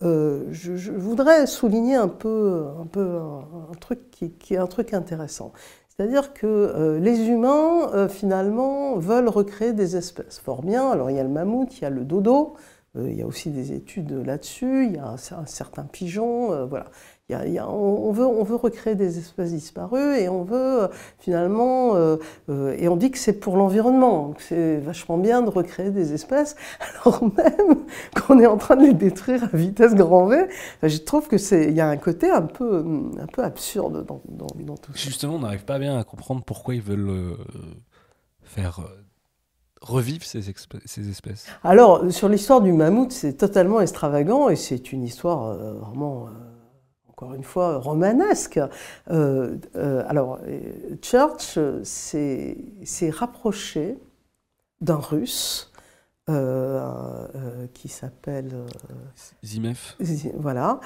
[0.00, 5.52] je, voudrais souligner un peu, un, peu un, truc qui, qui, est un truc intéressant.
[5.98, 10.38] C'est-à-dire que euh, les humains, euh, finalement, veulent recréer des espèces.
[10.38, 12.54] Fort bien, alors il y a le mammouth, il y a le dodo,
[12.96, 16.86] euh, il y a aussi des études là-dessus, il y a un, certain pigeon, voilà
[17.34, 22.16] on, veut, on, veut, recréer des espèces disparues et on veut euh, finalement, euh,
[22.48, 26.12] euh, et on dit que c'est pour l'environnement, que c'est vachement bien de recréer des
[26.12, 26.54] espèces,
[27.04, 27.84] alors même
[28.14, 30.46] qu'on est en train de les détruire à vitesse grand V.
[30.82, 32.84] je trouve que c'est, il y a un côté un peu,
[33.20, 34.98] un peu absurde dans, dans, tout ça.
[34.98, 37.36] Justement, on n'arrive pas bien à comprendre pourquoi ils veulent
[38.42, 38.80] faire
[39.80, 40.42] revivre ces,
[40.84, 46.28] ces, espèces Alors, sur l'histoire du mammouth, c'est totalement extravagant et c'est une histoire vraiment
[47.16, 48.60] encore une fois, romanesque.
[49.10, 50.38] Euh, euh, alors,
[51.00, 53.96] Church s'est rapproché
[54.82, 55.72] d'un russe
[56.28, 58.52] euh, qui s'appelle
[59.42, 59.94] Zimev.
[60.36, 60.80] Voilà,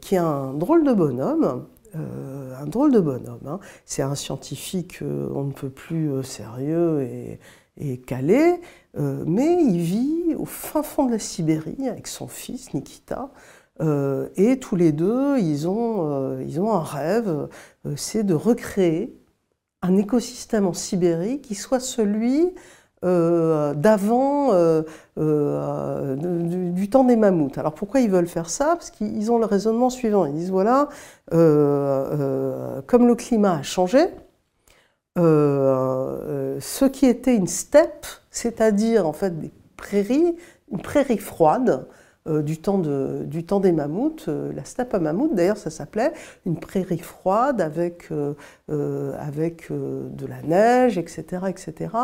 [0.00, 1.66] qui est un drôle de bonhomme.
[1.94, 3.46] un drôle de bonhomme.
[3.46, 3.60] Hein.
[3.84, 7.38] C'est un scientifique, on ne peut plus sérieux et,
[7.76, 8.60] et calé,
[8.98, 13.30] mais il vit au fin fond de la Sibérie avec son fils Nikita.
[13.80, 17.48] Euh, et tous les deux, ils ont, euh, un rêve,
[17.86, 19.16] euh, c'est de recréer
[19.82, 22.50] un écosystème en Sibérie qui soit celui
[23.02, 24.52] d'avant
[25.16, 27.56] du, temps des mammouths.
[27.56, 28.76] Alors pourquoi ils veulent faire ça?
[28.76, 30.26] Parce qu'ils ont le raisonnement suivant.
[30.26, 30.90] Ils disent voilà,
[31.30, 34.00] comme le climat a changé,
[35.16, 40.36] ce qui était une steppe, c'est-à-dire en fait des prairies,
[40.70, 41.86] une prairie froide,
[42.42, 46.12] du, temps du, temps des mammouths, euh, la steppe à mammouth, d'ailleurs ça s'appelait
[46.46, 48.34] une prairie froide avec, euh,
[49.18, 51.44] avec de la neige, etc.
[51.48, 51.94] etc.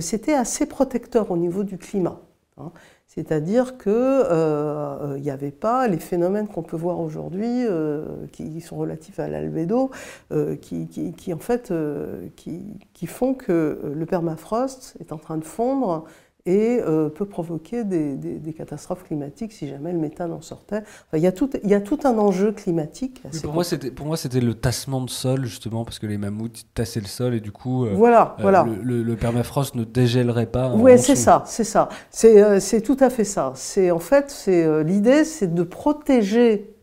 [0.00, 2.20] C'était assez protecteur au niveau du climat.
[2.58, 2.70] Hein.
[3.06, 7.64] C'est-à-dire qu'il n'y avait pas les phénomènes qu'on peut voir aujourd'hui,
[8.32, 9.90] qui, sont relatifs à l'albédo,
[10.60, 11.72] qui, qui, en fait
[12.36, 16.04] qui, font que le permafrost est en train de fondre
[16.46, 20.82] et euh, peut provoquer des, catastrophes climatiques si jamais le méthane en sortait.
[21.12, 23.22] il, y a tout, il y a tout un enjeu climatique.
[23.42, 26.64] pour, moi, c'était, pour moi, c'était le tassement de sol, justement, parce que les mammouths
[26.72, 28.66] tassaient le sol et du coup, euh, voilà, euh, voilà.
[28.82, 30.72] Le, permafrost ne dégèlerait pas.
[30.74, 31.88] Oui, c'est ça, c'est ça.
[32.10, 33.52] C'est, c'est tout à fait ça.
[33.54, 36.75] C'est, en fait, c'est, l'idée, c'est de protéger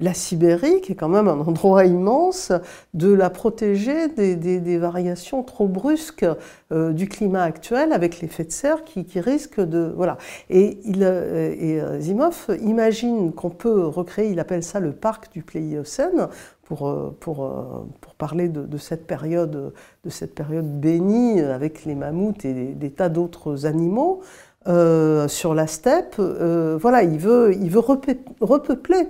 [0.00, 2.52] la Sibérie, qui est quand même un endroit immense,
[2.94, 6.26] de la protéger des, variations trop brusques
[6.72, 9.92] euh, du climat actuel avec l'effet de serre qui, risque de...
[9.94, 10.16] Voilà.
[10.48, 15.32] Et, il, euh, et euh, Zimov imagine qu'on peut recréer, il appelle ça le parc
[15.32, 16.28] du Pléiocène,
[16.64, 17.52] pour, pour,
[18.00, 19.72] pour parler de, cette période,
[20.04, 24.20] de cette période bénie avec les mammouths et des, tas d'autres animaux.
[24.66, 29.08] sur la steppe, voilà, il veut, il veut repeupler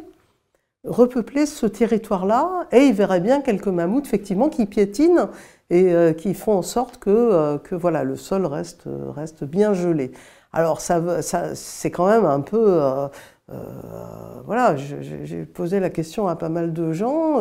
[0.85, 5.29] repeupler ce territoire-là et il verrait bien quelques mammouths effectivement qui piétinent
[5.69, 9.75] et euh, qui font en sorte que, euh, que voilà, le sol reste, reste bien
[9.75, 10.13] gelé.
[10.53, 11.01] Alors ça,
[11.55, 12.81] c'est quand même un peu...
[12.83, 13.09] Euh,
[14.47, 17.41] voilà, j'ai posé la question à pas mal de gens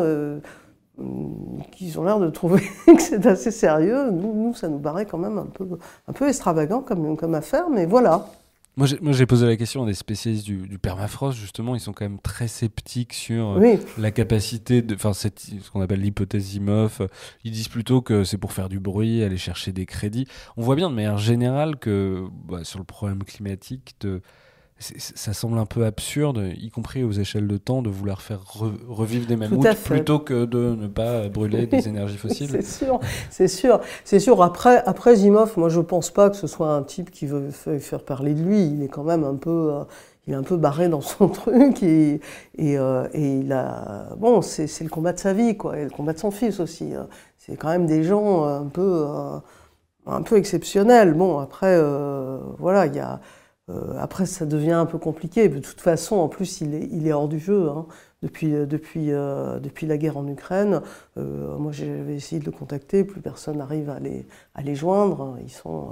[1.72, 4.12] qui ont l'air de trouver que c'est assez sérieux.
[4.12, 5.66] Nous, nous, ça nous paraît quand même un peu,
[6.08, 8.28] un peu extravagant comme, comme affaire, mais voilà.
[8.78, 12.20] Moi, j'ai posé la question à des spécialistes du, permafrost, justement, ils sont quand même
[12.20, 14.96] très sceptiques sur euh, la capacité de.
[14.96, 15.28] Enfin, ce
[15.72, 17.02] qu'on appelle l'hypothèse IMOF.
[17.44, 20.28] Ils disent plutôt que c'est pour faire du bruit, aller chercher des crédits.
[20.56, 24.22] On voit bien de manière générale que bah, sur le problème climatique, de
[24.80, 28.40] ça semble un peu absurde, y compris aux échelles de temps, de vouloir faire
[28.88, 32.50] revivre des mammouths plutôt que de ne pas brûler des énergies fossiles.
[32.50, 33.00] c'est sûr,
[33.30, 34.42] c'est sûr, c'est sûr.
[34.42, 38.04] Après, après Zimov, moi je pense pas que ce soit un type qui veut faire
[38.04, 38.66] parler de lui.
[38.68, 39.84] Il est quand même un peu, euh,
[40.28, 42.22] il est un peu barré dans son truc et,
[42.58, 45.90] et, euh, et il a, bon, c'est le combat de sa vie quoi, et le
[45.90, 46.94] combat de son fils aussi.
[46.94, 47.08] Hein.
[47.38, 49.38] C'est quand même des gens un peu, euh,
[50.06, 51.14] un peu exceptionnels.
[51.14, 51.78] Bon, après,
[52.60, 53.18] voilà, il y a euh,
[54.00, 55.50] après, ça devient un peu compliqué.
[55.50, 57.70] De toute façon, en plus, il est, il est hors du jeu.
[57.70, 57.86] Hein.
[58.22, 60.82] Depuis, euh, depuis, euh, depuis la guerre en Ukraine,
[61.16, 65.38] moi j'avais essayé de le contacter, plus personne n'arrive à les, à les joindre.
[65.42, 65.92] Ils sont,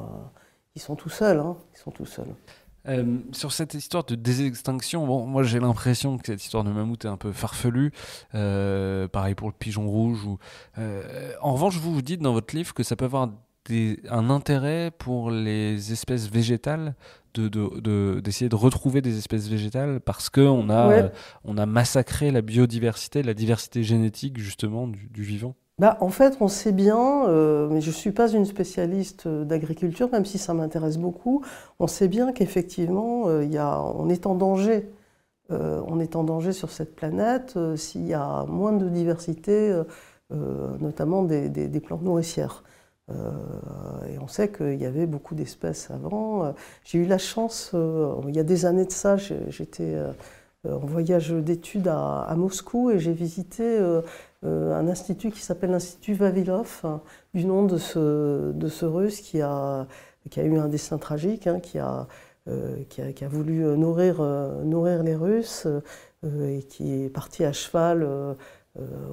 [0.76, 1.40] ils sont tout seuls.
[1.40, 1.56] Hein.
[1.74, 2.34] Ils sont tout seuls.
[3.32, 7.10] sur cette histoire de désextinction, bon, moi j'ai l'impression que cette histoire de mammouth est
[7.10, 7.92] un peu farfelue.
[8.32, 10.26] pareil pour le pigeon rouge.
[10.26, 10.38] Ou,
[11.42, 13.30] en revanche, vous vous dites dans votre livre que ça peut avoir
[14.10, 16.96] un intérêt pour les espèces végétales
[17.42, 21.10] d'essayer de, retrouver des espèces végétales parce qu'on a,
[21.46, 26.48] on a massacré la biodiversité, la diversité génétique justement du, vivant bah, En fait, on
[26.48, 30.98] sait bien, euh, mais je ne suis pas une spécialiste d'agriculture, même si ça m'intéresse
[30.98, 31.44] beaucoup,
[31.80, 33.46] on sait bien qu'effectivement, euh,
[33.96, 34.90] on est en danger.
[35.50, 39.82] Euh, on est en danger sur cette planète s'il y a moins de diversité,
[40.32, 42.64] notamment des, des plantes nourricières.
[43.10, 43.32] Euh,
[44.10, 46.46] et on sait qu'il y avait beaucoup d'espèces avant.
[46.46, 46.52] Euh,
[46.84, 49.96] j'ai eu la chance, euh, il y a des années de ça, j'étais
[50.66, 53.80] en voyage d'études à, Moscou et j'ai visité
[54.44, 56.84] un institut qui s'appelle l'Institut Vavilov,
[57.34, 59.88] du nom de ce, de ce russe qui a,
[60.30, 62.08] qui a eu un destin tragique, hein, qui, a,
[62.90, 64.22] qui, a, qui, a, voulu nourrir,
[64.66, 65.68] nourrir les Russes
[66.26, 68.06] et qui est parti à cheval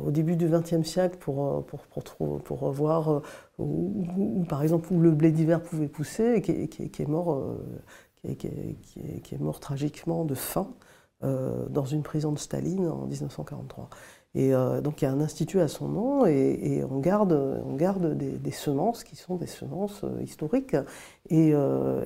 [0.04, 3.22] au début du XXe siècle pour, pour, pour voir
[3.58, 7.56] où, par exemple où le blé d'hiver pouvait pousser et qui, est mort,
[8.22, 10.68] qui, mort tragiquement de faim
[11.24, 13.88] euh, dans une prison de Staline en 1943.
[14.34, 17.32] Et euh, donc il y a un institut à son nom et, on garde,
[17.64, 20.76] on garde des, semences qui sont des semences euh, historiques.
[21.30, 21.54] Et,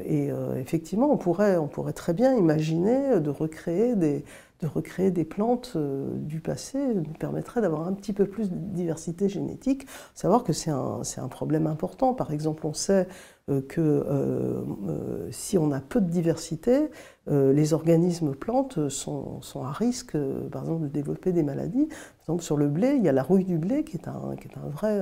[0.04, 4.24] et effectivement, on pourrait, on pourrait très bien imaginer de recréer des,
[4.60, 8.56] de recréer des plantes euh, du passé nous permettrait d'avoir un petit peu plus de
[8.56, 9.86] diversité génétique.
[10.14, 12.14] Savoir que c'est un, problème important.
[12.14, 13.06] Par exemple, on sait
[13.48, 16.90] euh, que euh, si on a peu de diversité,
[17.30, 20.16] les organismes plantes sont, sont à risque,
[20.50, 21.86] par exemple, de développer des maladies.
[21.86, 24.34] Par exemple, sur le blé, il y a la rouille du blé qui est un,
[24.36, 25.00] qui est un, vrai,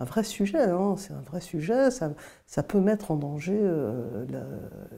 [0.00, 0.62] un vrai sujet.
[0.62, 0.94] Hein.
[0.96, 1.90] C'est un vrai sujet.
[1.90, 2.12] Ça,
[2.46, 3.60] ça, peut mettre en danger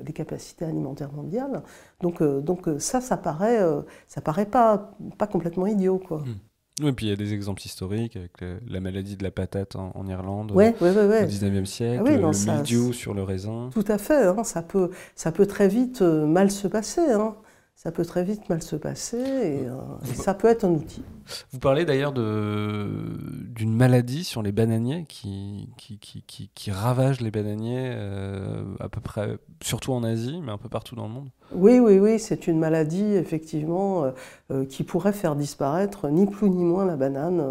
[0.05, 1.63] les capacités alimentaires mondiales.
[2.01, 3.61] Donc, donc ça, ça paraît
[4.09, 5.99] ça paraît pas, pas complètement idiot.
[5.99, 6.19] Quoi.
[6.19, 6.50] Hmm.
[6.81, 8.33] Oui, et puis il y a des exemples historiques avec
[8.69, 12.53] la maladie de la patate en, Irlande ouais, ouais, ouais, au 19e siècle, ah le
[12.53, 13.71] mildiou sur le raisin.
[13.73, 17.13] Tout à fait, hein, ça, peut, ça peut très vite euh, mal se passer.
[17.13, 17.35] Hein
[17.83, 19.73] ça peut très vite mal se passer et, euh,
[20.13, 21.03] ça peut être un outil.
[21.51, 27.91] Vous parlez d'ailleurs d'une maladie sur les bananiers qui, qui, qui, qui, ravage les bananiers
[27.95, 31.31] euh, à peu près, surtout en Asie, mais un peu partout dans le monde.
[31.55, 34.13] Oui, oui, oui, c'est une maladie effectivement
[34.51, 37.43] euh, qui pourrait faire disparaître ni plus ni moins la banane.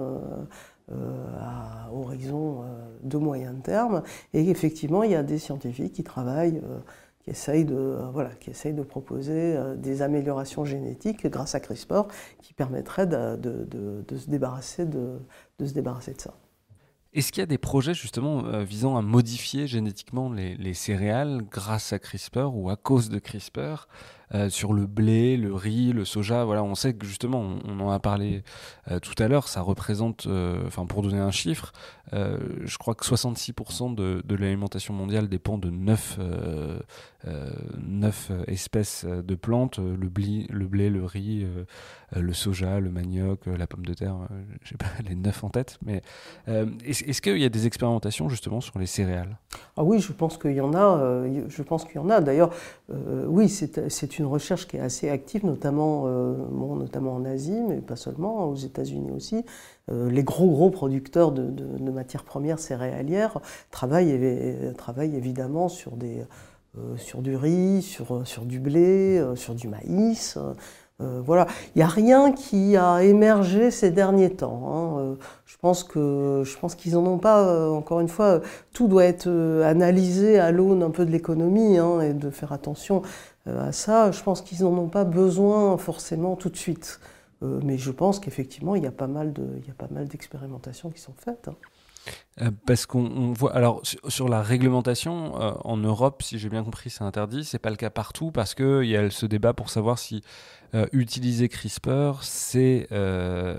[0.92, 2.66] à horizon
[3.04, 4.04] de moyen terme.
[4.34, 6.62] Et effectivement, il y a des scientifiques qui travaillent
[7.30, 12.08] qui essaye de, voilà, qui essaye de proposer euh, des améliorations génétiques grâce à CRISPR
[12.42, 15.20] qui permettraient de, de, de, se, débarrasser de,
[15.60, 16.34] se débarrasser de ça.
[17.14, 21.94] Est-ce qu'il y a des projets justement euh, visant à modifier génétiquement les, céréales grâce
[21.94, 23.88] à CRISPR ou à cause de CRISPR?
[24.36, 26.44] Euh, sur le blé, le riz, le soja.
[26.44, 28.44] Voilà, on sait que justement, on, en a parlé
[28.92, 31.72] euh, tout à l'heure, ça représente, euh, enfin pour donner un chiffre,
[32.12, 36.20] je crois que 66% de, l'alimentation mondiale dépend de 9,
[37.78, 41.46] 9 espèces de plantes, le blé, le, blé, le riz,
[42.16, 44.16] le soja, le manioc, la pomme de terre,
[44.64, 46.02] j'ai pas les 9 en tête, mais
[46.84, 49.38] est-ce qu'il y a des expérimentations justement sur les céréales?
[49.82, 52.20] Ah oui, je pense qu'il y en a, je pense qu'il y en a.
[52.20, 52.50] D'ailleurs,
[52.90, 57.96] oui, c'est une recherche qui est assez active, notamment, bon, notamment en Asie, mais pas
[57.96, 59.46] seulement, aux États-Unis aussi.
[59.90, 63.40] les gros gros producteurs de, de, matières premières céréalières
[63.72, 66.26] travaillent, travaillent évidemment sur des
[66.98, 70.38] sur du riz, sur, sur du blé, sur du maïs.
[71.02, 74.64] Euh, voilà, il n'y a rien qui a émergé ces derniers temps.
[74.68, 75.00] Hein.
[75.00, 77.48] Euh, je pense que je pense qu'ils n'en ont pas.
[77.48, 78.42] Euh, encore une fois,
[78.74, 79.30] tout doit être
[79.64, 83.02] analysé à l'aune un peu de l'économie hein, et de faire attention
[83.46, 84.12] à ça.
[84.12, 87.00] Je pense qu'ils n'en ont pas besoin forcément tout de suite.
[87.42, 90.08] mais je pense qu'effectivement, il y a pas mal de, il y a pas mal
[90.08, 91.48] d'expérimentations qui sont faites.
[91.48, 92.52] Hein.
[92.66, 97.44] Parce qu'on voit, alors sur, la réglementation, en Europe, si j'ai bien compris, c'est interdit.
[97.44, 100.22] C'est pas le cas partout parce qu'il y a ce débat pour savoir si
[100.74, 102.88] euh, utiliser CRISPR, c'est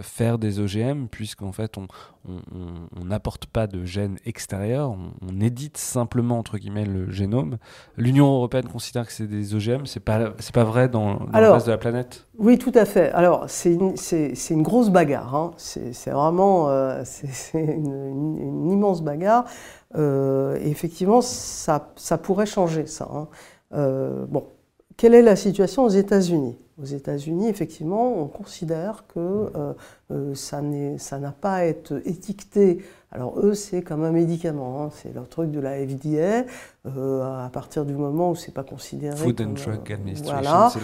[0.03, 6.59] faire des OGM, puisqu'en fait, on n'apporte pas de gènes extérieurs, on, édite simplement, entre
[6.59, 7.57] guillemets, le génome.
[7.97, 11.51] L'Union européenne considère que c'est des OGM, c'est pas, c'est pas vrai dans, dans le
[11.51, 12.27] reste de la planète?
[12.39, 13.11] Oui, tout à fait.
[13.13, 13.95] Alors, c'est une,
[14.51, 15.35] une, grosse bagarre.
[15.35, 15.53] Hein.
[15.57, 16.69] C'est vraiment
[17.05, 19.47] c'est une, une immense bagarre.
[19.97, 23.09] Euh, et effectivement, ça, ça, pourrait changer ça.
[23.13, 23.29] Hein.
[23.75, 24.45] Euh, bon,
[24.97, 26.57] quelle est la situation aux États-Unis?
[26.81, 29.51] Aux États-Unis, effectivement, on considère que
[30.11, 30.61] euh, ça
[31.19, 32.79] n'a pas à être étiqueté
[33.13, 34.91] alors eux, c'est comme un médicament, hein.
[34.95, 36.45] c'est leur truc de la FDA.
[36.87, 39.17] Euh, à partir du moment où c'est pas considéré.
[39.17, 40.81] Food and Drug Administration,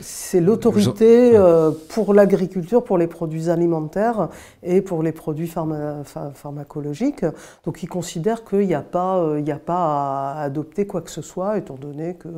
[0.00, 4.30] c'est l'autorité euh, pour l'agriculture, pour les produits alimentaires
[4.62, 7.26] et pour les produits pharmacologiques.
[7.64, 11.10] Donc ils considèrent qu'il n'y a pas, euh, il a pas à adopter quoi que
[11.10, 12.28] ce soit, étant donné que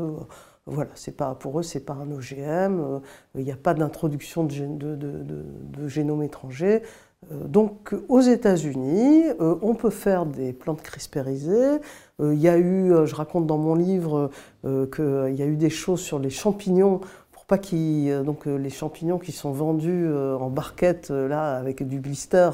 [0.69, 3.01] voilà, c'est pas pour eux, c'est pas un OGM.
[3.35, 6.83] Il n'y a pas d'introduction de, génome étranger.
[7.33, 11.79] Euh, donc aux États-Unis, euh, on peut faire des plantes CRISPRisées.
[12.21, 14.31] Euh, il y a eu, je raconte dans mon livre,
[14.62, 17.01] qu'il y a eu des choses sur les champignons
[17.49, 22.51] pas qui donc les champignons qui sont vendus en barquette là avec du blister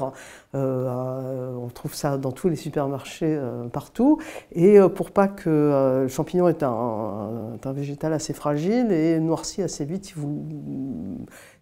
[0.53, 3.37] on trouve ça dans tous les supermarchés
[3.71, 4.19] partout
[4.53, 9.85] et pour pas que le champignon est un, un, végétal assez fragile et noircit assez
[9.85, 10.45] vite si vous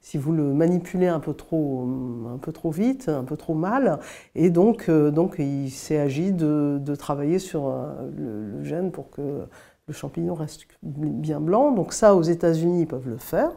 [0.03, 1.87] si vous le manipulez un peu trop,
[2.31, 3.99] un peu trop vite, un peu trop mal.
[4.35, 9.45] Et donc, euh, donc il s'est agi de, travailler sur euh, le, gène pour que
[9.87, 11.71] le champignon reste bien blanc.
[11.71, 13.51] Donc ça, aux États-Unis, ils peuvent le faire.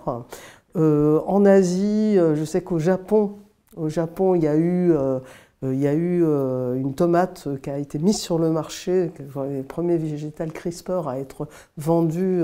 [0.77, 3.37] Euh, en Asie, je sais qu'au Japon,
[3.77, 4.95] au Japon, il y a eu,
[5.63, 9.97] il y a eu une tomate qui a été mise sur le marché, le premier
[9.97, 12.43] végétal CRISPR à être vendu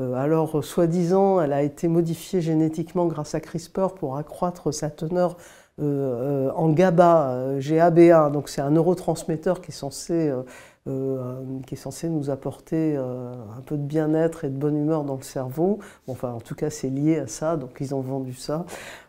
[0.00, 5.36] euh, alors, soi-disant, elle a été modifiée génétiquement grâce à CRISPR pour accroître sa teneur
[5.80, 10.42] euh, euh, en GABA, GABA, donc c'est un neurotransmetteur qui est censé euh,
[10.86, 15.16] qui est censé nous apporter euh, un peu de bien-être et de bonne humeur dans
[15.16, 15.78] le cerveau.
[16.08, 18.66] enfin, en tout cas, c'est lié à ça, donc ils ont vendu ça.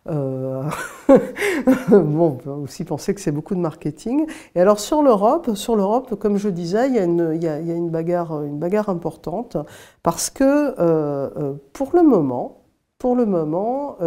[0.08, 0.64] Euh,
[1.90, 4.26] bon, on peut aussi penser que c'est beaucoup de marketing.
[4.56, 9.58] Et alors sur l'Europe, sur l'Europe, comme je disais, il y a une bagarre importante
[10.02, 12.64] parce que pour le moment,
[13.00, 13.98] pour le moment,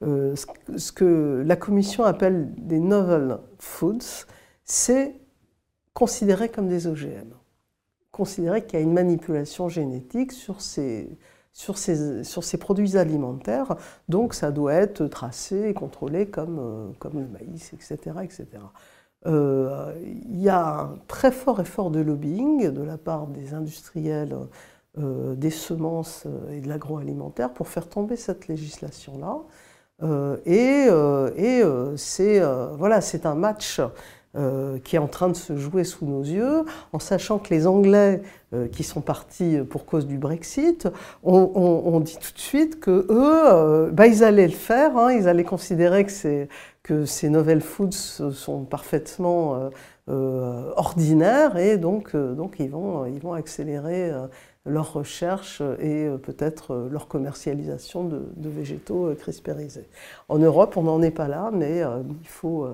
[0.00, 4.26] ce que la Commission appelle des novel foods,
[4.64, 5.23] c'est
[5.94, 7.32] considérés comme des OGM,
[8.10, 11.08] considérés qu'il y a une manipulation génétique sur ces,
[12.60, 13.76] produits alimentaires,
[14.08, 18.16] donc ça doit être tracé et contrôlé comme, euh, le maïs, etc.
[18.22, 18.46] etc.
[19.26, 24.36] Euh, il y a un très fort effort de lobbying de la part des industriels
[24.98, 29.38] euh, des semences et de l'agroalimentaire pour faire tomber cette législation-là.
[30.44, 30.88] et,
[31.36, 31.62] et
[31.96, 32.40] c'est
[33.26, 33.80] un match
[34.36, 37.68] euh, qui est en train de se jouer sous nos yeux, en sachant que les
[37.68, 38.20] Anglais,
[38.52, 40.88] euh, qui sont partis pour cause du Brexit,
[41.22, 45.28] ont, dit tout de suite que eux, euh, bah, ils allaient le faire, hein, ils
[45.28, 46.48] allaient considérer que,
[46.82, 47.92] que ces novel foods
[48.32, 49.70] sont parfaitement
[50.08, 54.10] ordinaires et donc, donc ils, vont, ils vont accélérer
[54.66, 59.88] leur recherche et euh, peut-être euh, leur commercialisation de, végétaux euh, CRISPRisés.
[60.28, 61.82] En Europe, on n'en est pas là, mais
[62.20, 62.66] il faut.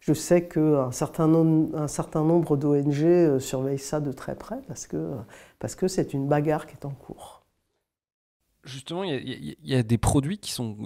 [0.00, 1.32] je sais qu'un certain,
[1.74, 5.12] un certain nombre d'ONG surveillent ça de très près parce que
[5.58, 7.42] parce que c'est une bagarre qui est en cours.
[8.64, 10.76] Justement, il y, a des produits qui sont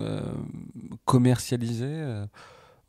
[1.07, 2.05] commercialisés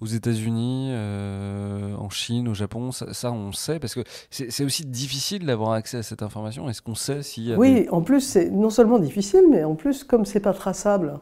[0.02, 5.45] aux États-Unis, euh, en Chine, au Japon, ça, on sait parce que c'est aussi difficile
[5.45, 6.68] d'avoir accès à cette information.
[6.70, 10.26] Est-ce qu'on sait si Oui, en plus c'est non seulement difficile, mais en plus comme
[10.26, 11.20] c'est pas traçable,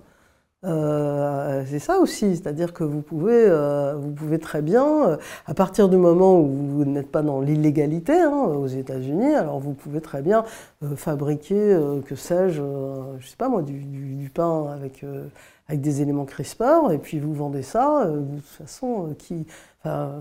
[0.65, 5.87] Euh, c'est ça aussi, c'est-à-dire que vous pouvez, euh, vous pouvez très bien, à partir
[5.87, 10.21] du moment où vous n'êtes pas dans l'illégalité hein, aux États-Unis, alors vous pouvez très
[10.21, 10.43] bien
[10.97, 12.61] fabriquer, que sais-je,
[13.19, 15.05] je sais pas moi, du, du pain avec
[15.69, 19.45] avec des éléments CRISPR, et puis vous vendez ça, de toute façon, qui,
[19.81, 20.11] Enfin,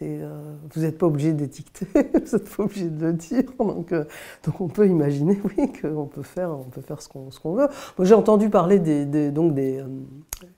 [0.00, 3.42] euh, vous n'êtes pas obligé d'étiqueter, vous n'êtes pas obligé de le dire.
[3.58, 4.04] Donc, euh,
[4.42, 7.68] donc on peut imaginer, oui, qu'on peut faire, peut faire ce qu'on veut.
[7.98, 9.84] Moi, j'ai entendu parler des, donc euh,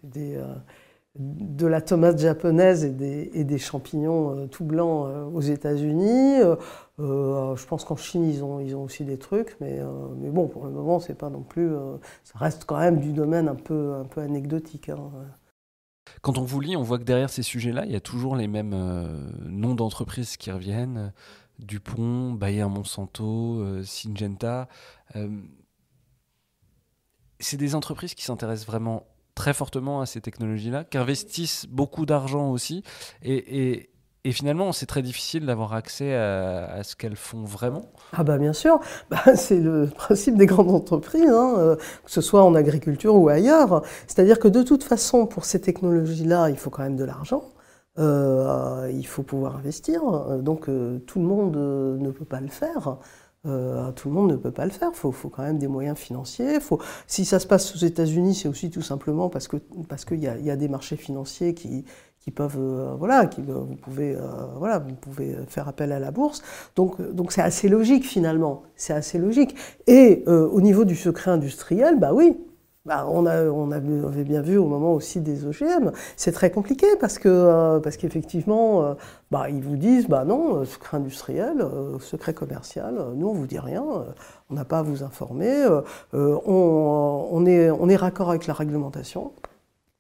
[0.05, 0.39] des
[1.17, 6.41] de la tomate japonaise et des, champignons tout blancs aux États-Unis.
[6.99, 9.81] je pense qu'en Chine, ils ont, aussi des trucs, mais,
[10.31, 11.71] bon, pour le moment, c'est pas non plus.
[12.25, 14.89] ça reste quand même du domaine un peu, anecdotique.
[14.89, 15.11] Hein.
[16.23, 18.49] Quand on vous lit, on voit que derrière ces sujets-là, il y a toujours les
[18.49, 21.13] mêmes euh, noms d'entreprises qui reviennent.
[21.59, 24.69] Dupont, Bayer Monsanto, euh, Syngenta.
[25.17, 25.29] Euh,
[27.39, 32.51] c'est des entreprises qui s'intéressent vraiment très fortement à ces technologies-là, qui investissent beaucoup d'argent
[32.51, 32.83] aussi.
[33.23, 33.91] et,
[34.27, 37.91] et finalement, c'est très difficile d'avoir accès à, ce qu'elles font vraiment.
[38.15, 38.81] Ah bah bien sûr,
[39.11, 43.29] bah, c'est le principe des grandes entreprises, hein, euh, que ce soit en agriculture ou
[43.29, 43.83] ailleurs.
[44.07, 47.45] C'est-à-dire que de toute façon, pour ces technologies-là, il faut quand même de l'argent.
[47.99, 50.03] Euh, il faut pouvoir investir.
[50.41, 52.97] Donc euh, tout le monde ne peut pas le faire.
[53.45, 54.91] Tout le monde ne peut pas le faire.
[54.93, 56.61] Il faut, faut, quand même des moyens financiers.
[56.61, 60.21] Faut, si ça se passe aux États-Unis, c'est aussi tout simplement parce qu'il parce qu'il
[60.21, 61.85] y, y, a des marchés financiers qui,
[62.25, 64.21] qui peuvent, euh, voilà, qui, euh, vous, pouvez, euh,
[64.57, 66.43] voilà, vous pouvez faire appel à la bourse.
[66.75, 69.55] Donc, donc c'est assez logique finalement, c'est assez logique.
[69.87, 72.39] Et au niveau du secret industriel, bah oui,
[72.85, 75.93] bah, on, a, on, avait bien vu au moment aussi des OGM.
[76.17, 78.97] C'est très compliqué parce que parce qu'effectivement,
[79.31, 81.67] bah, ils vous disent bah non, secret industriel,
[82.01, 83.85] secret commercial, nous on vous dit rien,
[84.51, 85.67] on n'a pas à vous informer,
[86.13, 89.33] on, on, est, on est raccord avec la réglementation,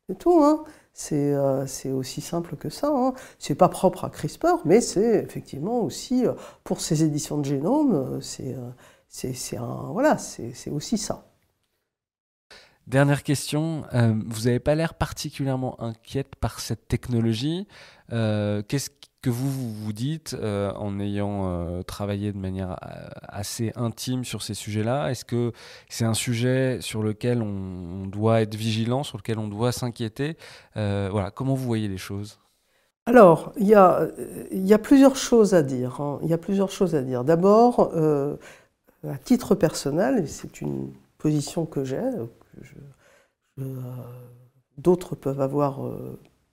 [0.08, 0.42] c'est tout.
[0.42, 0.64] Hein.
[1.12, 2.88] Euh, c'est aussi simple que ça.
[2.88, 3.14] Hein.
[3.38, 6.32] C'est pas propre à CRISPR, mais c'est effectivement aussi, euh,
[6.62, 8.56] pour ces éditions de génome, euh, c'est
[9.58, 10.16] voilà,
[10.72, 11.24] aussi ça.
[12.86, 17.66] Dernière question, vous n'avez pas l'air particulièrement inquiète par cette technologie.
[18.10, 18.90] Qu'est-ce
[19.24, 24.42] que vous vous, dites euh, en ayant euh, travaillé de manière euh, assez intime sur
[24.42, 25.10] ces sujets-là?
[25.10, 25.52] Est-ce que
[25.88, 30.36] c'est un sujet sur lequel on, doit être vigilant, sur lequel on doit s'inquiéter?
[30.74, 32.38] Voilà, comment vous voyez les choses?
[33.06, 36.02] Alors, il y a, plusieurs choses à dire.
[36.02, 36.18] Hein.
[36.22, 37.24] Il y a plusieurs choses à dire.
[37.24, 37.94] D'abord,
[39.08, 42.10] à titre personnel, c'est une position que j'ai,
[44.78, 45.80] d'autres peuvent avoir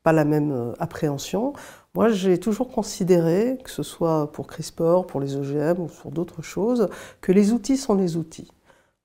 [0.03, 1.53] pas la même appréhension.
[1.93, 6.41] Moi, j'ai toujours considéré, que ce soit pour CRISPR, pour les OGM ou pour d'autres
[6.41, 6.89] choses,
[7.21, 8.51] que les outils sont les outils.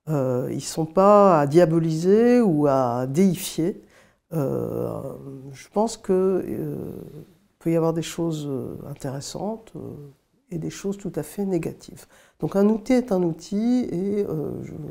[0.08, 3.82] Euh, ils ne sont pas à diaboliser ou à déifier.
[4.32, 5.00] Euh,
[5.52, 6.76] je pense qu'il euh,
[7.58, 8.48] peut y avoir des choses
[8.88, 9.72] intéressantes
[10.50, 12.06] et des choses tout à fait négatives.
[12.38, 14.26] Donc un outil est un outil et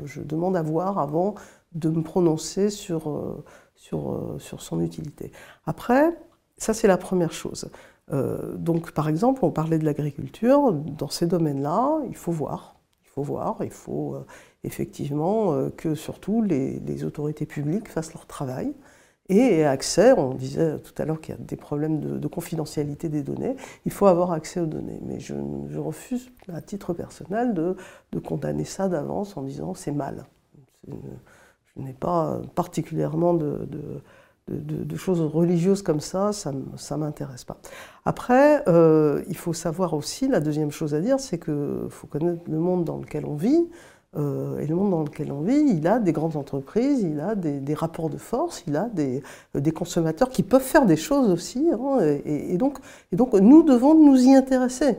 [0.04, 1.34] je, demande à voir avant
[1.76, 5.30] de me prononcer sur, sur, sur son utilité.
[5.66, 6.16] Après,
[6.58, 7.70] ça, c'est la première chose.
[8.12, 10.72] Euh, donc, par exemple, on parlait de l'agriculture.
[10.72, 12.76] Dans ces domaines-là, il faut voir.
[13.04, 13.56] Il faut voir.
[13.60, 14.26] Il faut euh,
[14.64, 18.72] effectivement euh, que surtout les, autorités publiques fassent leur travail
[19.28, 20.12] et accès.
[20.12, 23.56] On disait tout à l'heure qu'il y a des problèmes de, confidentialité des données.
[23.84, 25.00] Il faut avoir accès aux données.
[25.04, 25.34] Mais je,
[25.78, 27.76] refuse, à titre personnel, de,
[28.20, 30.24] condamner ça d'avance en disant c'est mal.
[31.78, 33.68] Je pas particulièrement de
[34.48, 37.58] de, choses religieuses comme ça, ça ne m'intéresse pas.
[38.04, 42.42] Après, euh, il faut savoir aussi, la deuxième chose à dire, c'est qu'il faut connaître
[42.48, 43.66] le monde dans lequel on vit.
[44.16, 47.34] Euh, et le monde dans lequel on vit, il a des grandes entreprises, il a
[47.34, 49.22] des, rapports de force, il a des,
[49.54, 51.68] des, consommateurs qui peuvent faire des choses aussi.
[51.70, 52.78] Hein, et, donc,
[53.12, 54.96] et donc, nous devons nous y intéresser.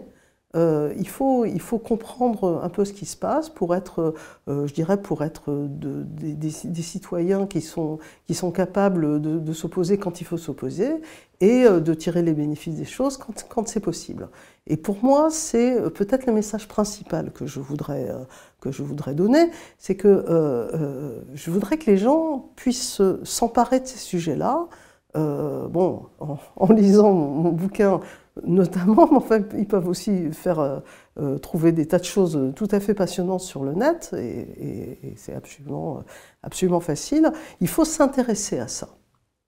[0.56, 4.16] Euh, il, faut, il faut comprendre un peu ce qui se passe pour être,
[4.48, 9.98] euh, je dirais, pour être de, des, citoyens qui sont, qui sont capables de, s'opposer
[9.98, 11.02] quand il faut s'opposer
[11.42, 14.30] et euh, de tirer les bénéfices des choses quand, quand c'est possible.
[14.68, 18.10] Et pour moi, c'est peut-être le message principal que je voudrais,
[18.62, 20.26] que je voudrais donner, c'est que
[21.34, 24.68] je voudrais que les gens puissent s'emparer de ces sujets-là.
[25.16, 28.02] bon, en, lisant mon bouquin,
[28.46, 30.80] notamment, mais enfin, ils peuvent aussi faire euh,
[31.20, 35.34] euh, trouver des tas de choses tout à fait passionnantes sur le net, et, c'est
[35.34, 36.04] absolument,
[36.44, 37.32] absolument facile.
[37.62, 38.90] Il faut s'intéresser à ça.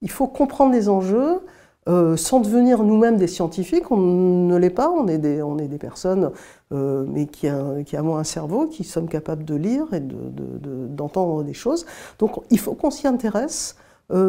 [0.01, 1.41] Il faut comprendre les enjeux,
[1.87, 5.67] euh, sans devenir nous-mêmes des scientifiques, on ne l'est pas, on est des, on est
[5.67, 6.31] des personnes,
[6.71, 11.47] mais qui, a, qui avons un cerveau, qui sommes capables de lire et d'entendre de,
[11.47, 11.85] des choses.
[12.19, 13.75] Donc il faut qu'on s'y intéresse,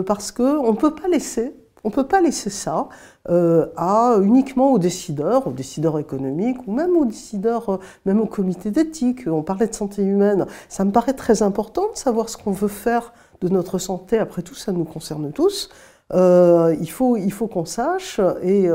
[0.06, 1.54] parce qu'on ne peut pas laisser
[1.84, 2.88] on ne peut pas laisser ça
[3.28, 8.26] euh, à, uniquement aux décideurs, aux décideurs économiques ou même aux décideurs, euh, même au
[8.26, 9.26] comité d'éthique.
[9.26, 10.46] On parlait de santé humaine.
[10.68, 14.18] Ça me paraît très important de savoir ce qu'on veut faire de notre santé.
[14.18, 15.70] Après tout, ça nous concerne tous.
[16.12, 18.20] Euh, il faut, il faut qu'on sache.
[18.42, 18.68] Et,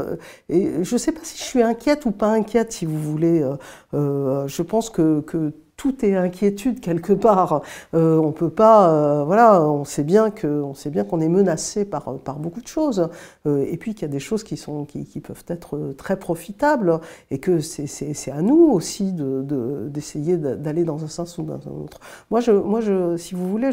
[0.50, 3.46] je ne sais pas si je suis inquiète ou pas inquiète, si vous voulez.
[3.94, 7.62] je pense que tout est inquiétude quelque part.
[7.94, 11.86] Euh, on peut pas, euh, voilà, on sait bien que, sait bien qu'on est menacé
[11.86, 13.10] par par beaucoup de choses,
[13.46, 17.00] euh, et puis qu'il y a des choses qui sont qui, peuvent être très profitables,
[17.32, 21.84] et que c'est à nous aussi de d'essayer d'aller dans un sens ou dans un
[21.84, 22.00] autre.
[22.32, 23.72] Moi je moi je si vous voulez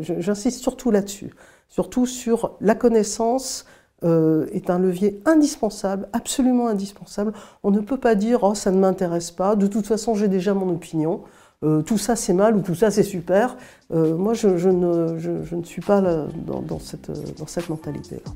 [0.00, 1.32] j'insiste surtout là-dessus,
[1.68, 3.66] surtout sur la connaissance.
[4.02, 7.32] est un levier indispensable, absolument indispensable.
[7.62, 9.56] On ne peut pas dire oh ça ne m'intéresse pas.
[9.56, 11.22] De toute façon j'ai déjà mon opinion.
[11.62, 13.56] Euh, tout ça c'est mal ou tout ça c'est super.
[13.92, 18.32] Euh, moi, je, ne, suis pas dans, cette, dans cette mentalité-là.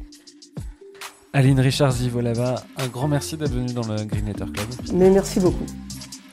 [1.32, 4.50] Aline Richard-Zivolava, un grand merci d'être venue dans le Green Club.
[4.92, 5.66] Mais merci beaucoup.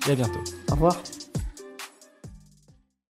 [0.07, 0.39] Et à bientôt.
[0.69, 1.01] Au revoir.